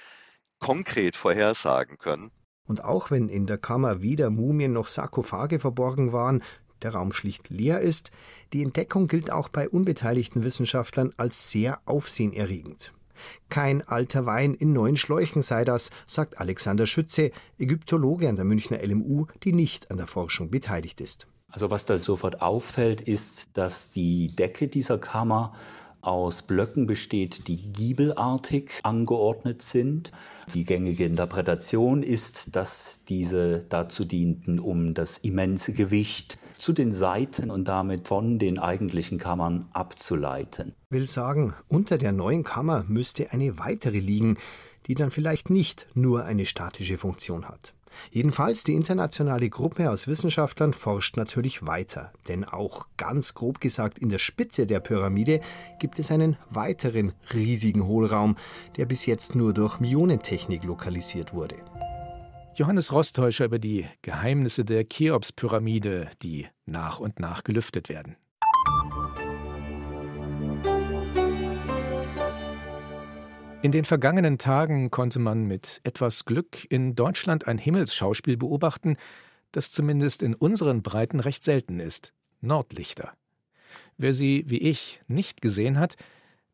konkret 0.59 1.17
vorhersagen 1.17 1.99
können. 1.99 2.31
Und 2.67 2.83
auch 2.83 3.11
wenn 3.11 3.29
in 3.29 3.47
der 3.47 3.59
Kammer 3.59 4.01
weder 4.01 4.31
Mumien 4.31 4.73
noch 4.73 4.89
Sarkophage 4.89 5.61
verborgen 5.61 6.13
waren, 6.13 6.43
der 6.81 6.95
Raum 6.95 7.13
schlicht 7.13 7.51
leer 7.51 7.81
ist, 7.81 8.11
die 8.55 8.63
Entdeckung 8.63 9.07
gilt 9.07 9.31
auch 9.31 9.51
bei 9.51 9.69
unbeteiligten 9.69 10.43
Wissenschaftlern 10.43 11.11
als 11.19 11.51
sehr 11.51 11.83
aufsehenerregend. 11.85 12.95
Kein 13.49 13.83
alter 13.83 14.27
Wein 14.27 14.55
in 14.55 14.73
neuen 14.73 14.97
Schläuchen 14.97 15.43
sei 15.43 15.65
das, 15.65 15.91
sagt 16.07 16.39
Alexander 16.39 16.87
Schütze, 16.87 17.31
Ägyptologe 17.59 18.29
an 18.29 18.37
der 18.37 18.45
Münchner 18.45 18.79
LMU, 18.85 19.27
die 19.43 19.53
nicht 19.53 19.91
an 19.91 19.97
der 19.97 20.07
Forschung 20.07 20.51
beteiligt 20.51 21.01
ist. 21.01 21.27
Also 21.49 21.71
was 21.71 21.87
da 21.87 21.99
sofort 21.99 22.43
auffällt, 22.43 23.01
ist, 23.01 23.49
dass 23.55 23.91
die 23.93 24.35
Decke 24.35 24.67
dieser 24.67 24.99
Kammer 24.99 25.55
aus 26.01 26.43
Blöcken 26.43 26.87
besteht, 26.87 27.49
die 27.49 27.57
giebelartig 27.57 28.71
angeordnet 28.83 29.63
sind. 29.63 30.13
Die 30.53 30.65
gängige 30.65 31.05
Interpretation 31.05 32.03
ist, 32.03 32.57
dass 32.57 33.01
diese 33.09 33.65
dazu 33.69 34.05
dienten, 34.05 34.59
um 34.59 34.95
das 34.95 35.19
immense 35.19 35.73
Gewicht 35.73 36.39
zu 36.65 36.73
den 36.73 36.95
Seiten 36.95 37.51
und 37.51 37.69
damit 37.69 38.09
von 38.09 38.39
den 38.39 38.59
eigentlichen 38.59 39.19
Kammern 39.19 39.67
abzuleiten. 39.75 40.75
Will 40.89 41.07
sagen, 41.07 41.53
unter 41.69 41.99
der 41.99 42.13
neuen 42.13 42.43
Kammer 42.43 42.87
müsste 42.89 43.33
eine 43.33 43.59
weitere 43.59 43.99
liegen, 43.99 44.39
die 44.87 44.95
dann 44.95 45.11
vielleicht 45.11 45.51
nicht 45.51 45.87
nur 45.93 46.25
eine 46.25 46.47
statische 46.47 46.97
Funktion 46.97 47.47
hat. 47.47 47.75
Jedenfalls 48.11 48.65
die 48.65 48.73
internationale 48.73 49.51
Gruppe 49.51 49.91
aus 49.91 50.09
Wissenschaftlern 50.09 50.73
forscht 50.73 51.19
natürlich 51.19 51.67
weiter, 51.67 52.15
denn 52.29 52.45
auch 52.45 52.87
ganz 52.97 53.35
grob 53.35 53.61
gesagt 53.61 53.99
in 53.99 54.09
der 54.09 54.19
Spitze 54.19 54.67
der 54.67 54.81
Pyramide 54.81 55.41
gibt 55.81 55.99
es 55.99 56.11
einen 56.11 56.39
weiteren 56.49 57.13
riesigen 57.35 57.87
Hohlraum, 57.87 58.37
der 58.79 58.87
bis 58.87 59.05
jetzt 59.05 59.35
nur 59.35 59.53
durch 59.53 59.81
Myonentechnik 59.81 60.65
lokalisiert 60.65 61.35
wurde. 61.35 61.57
Johannes 62.57 62.93
Rostäuscher 62.93 63.47
über 63.47 63.59
die 63.59 63.85
Geheimnisse 64.01 64.65
der 64.65 64.85
Cheops-Pyramide, 64.85 66.09
die 66.23 66.47
nach 66.67 67.01
und 67.01 67.21
nach 67.21 67.45
gelüftet 67.45 67.89
werden. 67.89 68.17
In 73.63 73.73
den 73.73 73.87
vergangenen 73.87 74.37
Tagen 74.37 74.91
konnte 74.91 75.19
man 75.19 75.45
mit 75.45 75.81
etwas 75.85 76.27
Glück 76.27 76.71
in 76.71 76.95
Deutschland 76.95 77.47
ein 77.47 77.57
Himmelsschauspiel 77.57 78.37
beobachten, 78.37 78.99
das 79.53 79.73
zumindest 79.73 80.23
in 80.23 80.35
unseren 80.35 80.83
Breiten 80.83 81.19
recht 81.19 81.43
selten 81.43 81.81
ist 81.81 82.13
Nordlichter. 82.43 83.15
Wer 83.97 84.13
sie, 84.13 84.45
wie 84.49 84.59
ich, 84.59 85.01
nicht 85.07 85.41
gesehen 85.41 85.79
hat, 85.79 85.97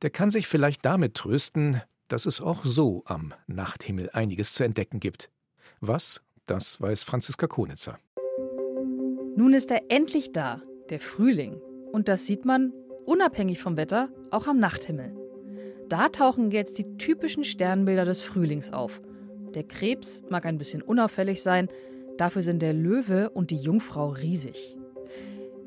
der 0.03 0.11
kann 0.11 0.31
sich 0.31 0.47
vielleicht 0.47 0.85
damit 0.85 1.15
trösten, 1.15 1.83
dass 2.09 2.27
es 2.27 2.41
auch 2.41 2.65
so 2.65 3.03
am 3.07 3.35
Nachthimmel 3.47 4.11
einiges 4.11 4.53
zu 4.53 4.63
entdecken 4.63 5.01
gibt. 5.01 5.31
Was, 5.81 6.21
das 6.47 6.81
weiß 6.81 7.05
Franziska 7.05 7.47
Konitzer. 7.47 7.99
Nun 9.37 9.55
ist 9.55 9.71
er 9.71 9.83
endlich 9.89 10.33
da, 10.33 10.63
der 10.91 11.01
Frühling. 11.01 11.61
Und 11.93 12.09
das 12.09 12.27
sieht 12.27 12.45
man, 12.45 12.73
unabhängig 13.05 13.61
vom 13.61 13.77
Wetter, 13.77 14.09
auch 14.31 14.47
am 14.47 14.59
Nachthimmel. 14.59 15.17
Da 15.89 16.09
tauchen 16.09 16.51
jetzt 16.51 16.79
die 16.79 16.97
typischen 16.99 17.45
Sternbilder 17.45 18.05
des 18.05 18.21
Frühlings 18.21 18.73
auf. 18.73 19.01
Der 19.55 19.65
Krebs 19.65 20.23
mag 20.29 20.47
ein 20.47 20.59
bisschen 20.59 20.83
unauffällig 20.83 21.43
sein, 21.43 21.69
dafür 22.17 22.43
sind 22.43 22.63
der 22.63 22.73
Löwe 22.73 23.31
und 23.31 23.51
die 23.51 23.57
Jungfrau 23.57 24.11
riesig. 24.11 24.77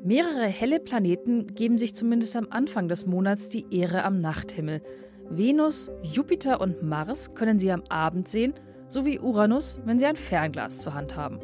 Mehrere 0.02 0.46
helle 0.46 0.80
Planeten 0.80 1.46
geben 1.54 1.78
sich 1.78 1.94
zumindest 1.94 2.36
am 2.36 2.48
Anfang 2.50 2.88
des 2.88 3.06
Monats 3.06 3.48
die 3.48 3.66
Ehre 3.70 4.04
am 4.04 4.18
Nachthimmel. 4.18 4.82
Venus, 5.30 5.90
Jupiter 6.02 6.60
und 6.60 6.82
Mars 6.82 7.34
können 7.34 7.58
Sie 7.58 7.72
am 7.72 7.82
Abend 7.88 8.28
sehen, 8.28 8.54
sowie 8.88 9.18
Uranus, 9.18 9.80
wenn 9.84 9.98
Sie 9.98 10.04
ein 10.06 10.16
Fernglas 10.16 10.80
zur 10.80 10.94
Hand 10.94 11.16
haben. 11.16 11.40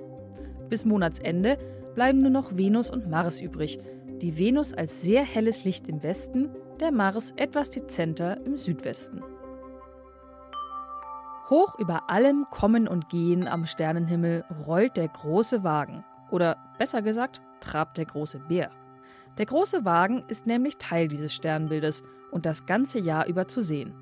Bis 0.69 0.85
Monatsende 0.85 1.59
bleiben 1.94 2.22
nur 2.22 2.31
noch 2.31 2.57
Venus 2.57 2.90
und 2.90 3.09
Mars 3.09 3.40
übrig. 3.40 3.79
Die 4.20 4.37
Venus 4.38 4.72
als 4.72 5.03
sehr 5.03 5.22
helles 5.22 5.64
Licht 5.64 5.88
im 5.88 6.03
Westen, 6.03 6.50
der 6.79 6.92
Mars 6.92 7.33
etwas 7.37 7.70
dezenter 7.70 8.44
im 8.44 8.57
Südwesten. 8.57 9.22
Hoch 11.48 11.79
über 11.79 12.09
allem 12.09 12.46
Kommen 12.50 12.87
und 12.87 13.09
Gehen 13.09 13.48
am 13.48 13.66
Sternenhimmel 13.66 14.44
rollt 14.66 14.96
der 14.96 15.09
große 15.09 15.64
Wagen. 15.64 16.05
Oder 16.31 16.57
besser 16.79 17.03
gesagt, 17.03 17.42
trabt 17.61 17.98
der 17.98 18.05
große 18.05 18.38
Bär. 18.38 18.70
Der 19.37 19.46
große 19.46 19.85
Wagen 19.85 20.24
ist 20.29 20.46
nämlich 20.46 20.76
Teil 20.76 21.09
dieses 21.09 21.35
Sternbildes 21.35 22.05
und 22.31 22.46
das 22.46 22.66
ganze 22.66 23.00
Jahr 23.00 23.26
über 23.26 23.48
zu 23.48 23.62
sehen. 23.62 23.94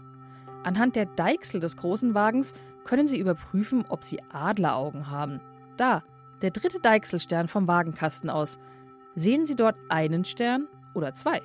Anhand 0.64 0.96
der 0.96 1.07
Deichsel 1.07 1.61
des 1.61 1.77
großen 1.77 2.14
Wagens 2.14 2.53
können 2.85 3.09
Sie 3.09 3.18
überprüfen, 3.18 3.85
ob 3.88 4.05
Sie 4.05 4.20
Adleraugen 4.31 5.11
haben. 5.11 5.40
Da, 5.77 6.03
der 6.42 6.51
dritte 6.51 6.81
Deichselstern 6.81 7.48
vom 7.48 7.66
Wagenkasten 7.68 8.31
aus. 8.31 8.59
Sehen 9.14 9.46
Sie 9.46 9.57
dort 9.57 9.77
einen 9.88 10.24
Stern 10.24 10.68
oder 10.94 11.14
zwei? 11.14 11.42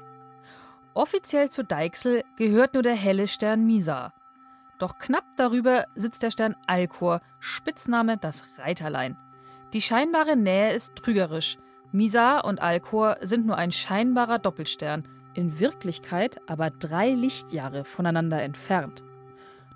Offiziell 0.93 1.49
zu 1.49 1.63
Deichsel 1.63 2.23
gehört 2.38 2.73
nur 2.75 2.84
der 2.84 2.95
helle 2.95 3.27
Stern 3.27 3.65
Misa. 3.65 4.13
Doch 4.77 4.97
knapp 4.97 5.25
darüber 5.38 5.86
sitzt 5.95 6.23
der 6.23 6.32
Stern 6.32 6.56
Alkor, 6.67 7.21
Spitzname 7.39 8.17
das 8.17 8.43
Reiterlein. 8.58 9.17
Die 9.73 9.82
scheinbare 9.82 10.36
Nähe 10.36 10.73
ist 10.73 10.95
trügerisch. 10.95 11.58
Misa 11.91 12.39
und 12.39 12.62
Alkor 12.62 13.17
sind 13.21 13.45
nur 13.45 13.58
ein 13.58 13.71
scheinbarer 13.71 14.39
Doppelstern, 14.39 15.03
in 15.34 15.60
Wirklichkeit 15.60 16.39
aber 16.47 16.69
drei 16.69 17.10
Lichtjahre 17.12 17.86
voneinander 17.86 18.41
entfernt. 18.41 19.03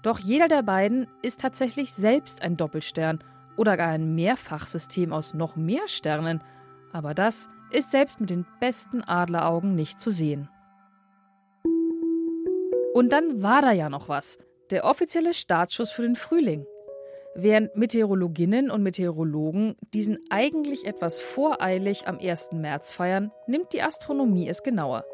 Doch 0.03 0.19
jeder 0.19 0.47
der 0.47 0.61
beiden 0.61 1.07
ist 1.21 1.41
tatsächlich 1.41 1.93
selbst 1.93 2.43
ein 2.43 2.57
Doppelstern 2.57 3.19
oder 3.57 3.75
gar 3.75 3.89
ein 3.89 4.15
Mehrfachsystem 4.15 5.11
aus 5.11 5.33
noch 5.33 5.55
mehr 5.55 5.87
Sternen, 5.87 6.41
aber 6.93 7.13
das 7.13 7.49
ist 7.71 7.91
selbst 7.91 8.21
mit 8.21 8.29
den 8.29 8.45
besten 8.59 9.03
Adleraugen 9.03 9.75
nicht 9.75 9.99
zu 9.99 10.11
sehen. 10.11 10.49
Und 12.93 13.13
dann 13.13 13.43
war 13.43 13.61
da 13.61 13.71
ja 13.71 13.89
noch 13.89 14.09
was. 14.09 14.39
Der 14.71 14.85
offizielle 14.85 15.33
Startschuss 15.33 15.91
für 15.91 16.01
den 16.01 16.15
Frühling. 16.15 16.65
Während 17.35 17.75
Meteorologinnen 17.75 18.71
und 18.71 18.81
Meteorologen 18.81 19.75
diesen 19.93 20.17
eigentlich 20.31 20.85
etwas 20.85 21.19
voreilig 21.19 22.07
am 22.07 22.17
1. 22.17 22.53
März 22.53 22.91
feiern, 22.91 23.31
nimmt 23.45 23.73
die 23.73 23.83
Astronomie 23.83 24.49
es 24.49 24.63
genauer. 24.63 25.05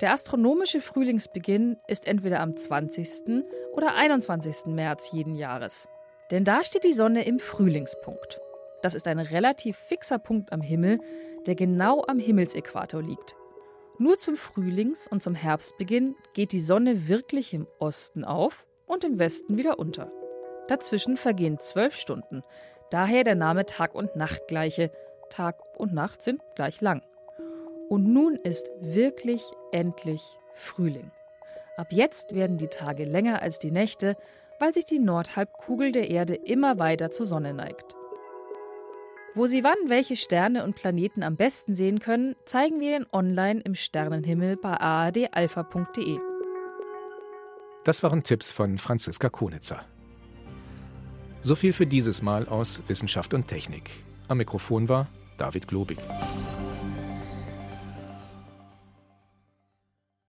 Der 0.00 0.12
astronomische 0.12 0.80
Frühlingsbeginn 0.80 1.76
ist 1.86 2.08
entweder 2.08 2.40
am 2.40 2.56
20. 2.56 3.44
oder 3.72 3.94
21. 3.94 4.66
März 4.66 5.12
jeden 5.12 5.36
Jahres. 5.36 5.86
Denn 6.32 6.44
da 6.44 6.64
steht 6.64 6.84
die 6.84 6.94
Sonne 6.94 7.26
im 7.26 7.38
Frühlingspunkt. 7.38 8.40
Das 8.80 8.94
ist 8.94 9.06
ein 9.06 9.18
relativ 9.18 9.76
fixer 9.76 10.18
Punkt 10.18 10.50
am 10.50 10.62
Himmel, 10.62 10.98
der 11.46 11.54
genau 11.54 12.02
am 12.08 12.18
Himmelsäquator 12.18 13.02
liegt. 13.02 13.36
Nur 13.98 14.18
zum 14.18 14.36
Frühlings- 14.36 15.06
und 15.06 15.22
zum 15.22 15.34
Herbstbeginn 15.34 16.16
geht 16.32 16.52
die 16.52 16.60
Sonne 16.62 17.06
wirklich 17.06 17.52
im 17.52 17.68
Osten 17.78 18.24
auf 18.24 18.66
und 18.86 19.04
im 19.04 19.18
Westen 19.18 19.58
wieder 19.58 19.78
unter. 19.78 20.08
Dazwischen 20.68 21.18
vergehen 21.18 21.58
zwölf 21.60 21.94
Stunden. 21.94 22.42
Daher 22.90 23.24
der 23.24 23.34
Name 23.34 23.66
Tag 23.66 23.94
und 23.94 24.16
Nacht 24.16 24.48
gleiche. 24.48 24.90
Tag 25.28 25.60
und 25.76 25.92
Nacht 25.92 26.22
sind 26.22 26.40
gleich 26.56 26.80
lang. 26.80 27.02
Und 27.90 28.10
nun 28.10 28.36
ist 28.36 28.70
wirklich 28.80 29.44
endlich 29.70 30.22
Frühling. 30.54 31.10
Ab 31.76 31.88
jetzt 31.90 32.34
werden 32.34 32.56
die 32.56 32.68
Tage 32.68 33.04
länger 33.04 33.42
als 33.42 33.58
die 33.58 33.70
Nächte, 33.70 34.16
weil 34.62 34.72
sich 34.72 34.84
die 34.84 35.00
Nordhalbkugel 35.00 35.90
der 35.90 36.08
Erde 36.08 36.36
immer 36.36 36.78
weiter 36.78 37.10
zur 37.10 37.26
Sonne 37.26 37.52
neigt. 37.52 37.96
Wo 39.34 39.46
Sie 39.46 39.64
wann 39.64 39.74
welche 39.88 40.14
Sterne 40.14 40.62
und 40.62 40.76
Planeten 40.76 41.24
am 41.24 41.34
besten 41.34 41.74
sehen 41.74 41.98
können, 41.98 42.36
zeigen 42.44 42.78
wir 42.78 42.94
Ihnen 42.94 43.06
online 43.10 43.58
im 43.62 43.74
Sternenhimmel 43.74 44.56
bei 44.56 44.80
aadalpha.de. 44.80 46.16
Das 47.82 48.04
waren 48.04 48.22
Tipps 48.22 48.52
von 48.52 48.78
Franziska 48.78 49.30
Konitzer. 49.30 49.84
So 51.40 51.56
viel 51.56 51.72
für 51.72 51.88
dieses 51.88 52.22
Mal 52.22 52.46
aus 52.46 52.82
Wissenschaft 52.86 53.34
und 53.34 53.48
Technik. 53.48 53.90
Am 54.28 54.38
Mikrofon 54.38 54.88
war 54.88 55.08
David 55.38 55.66
Globig. 55.66 55.98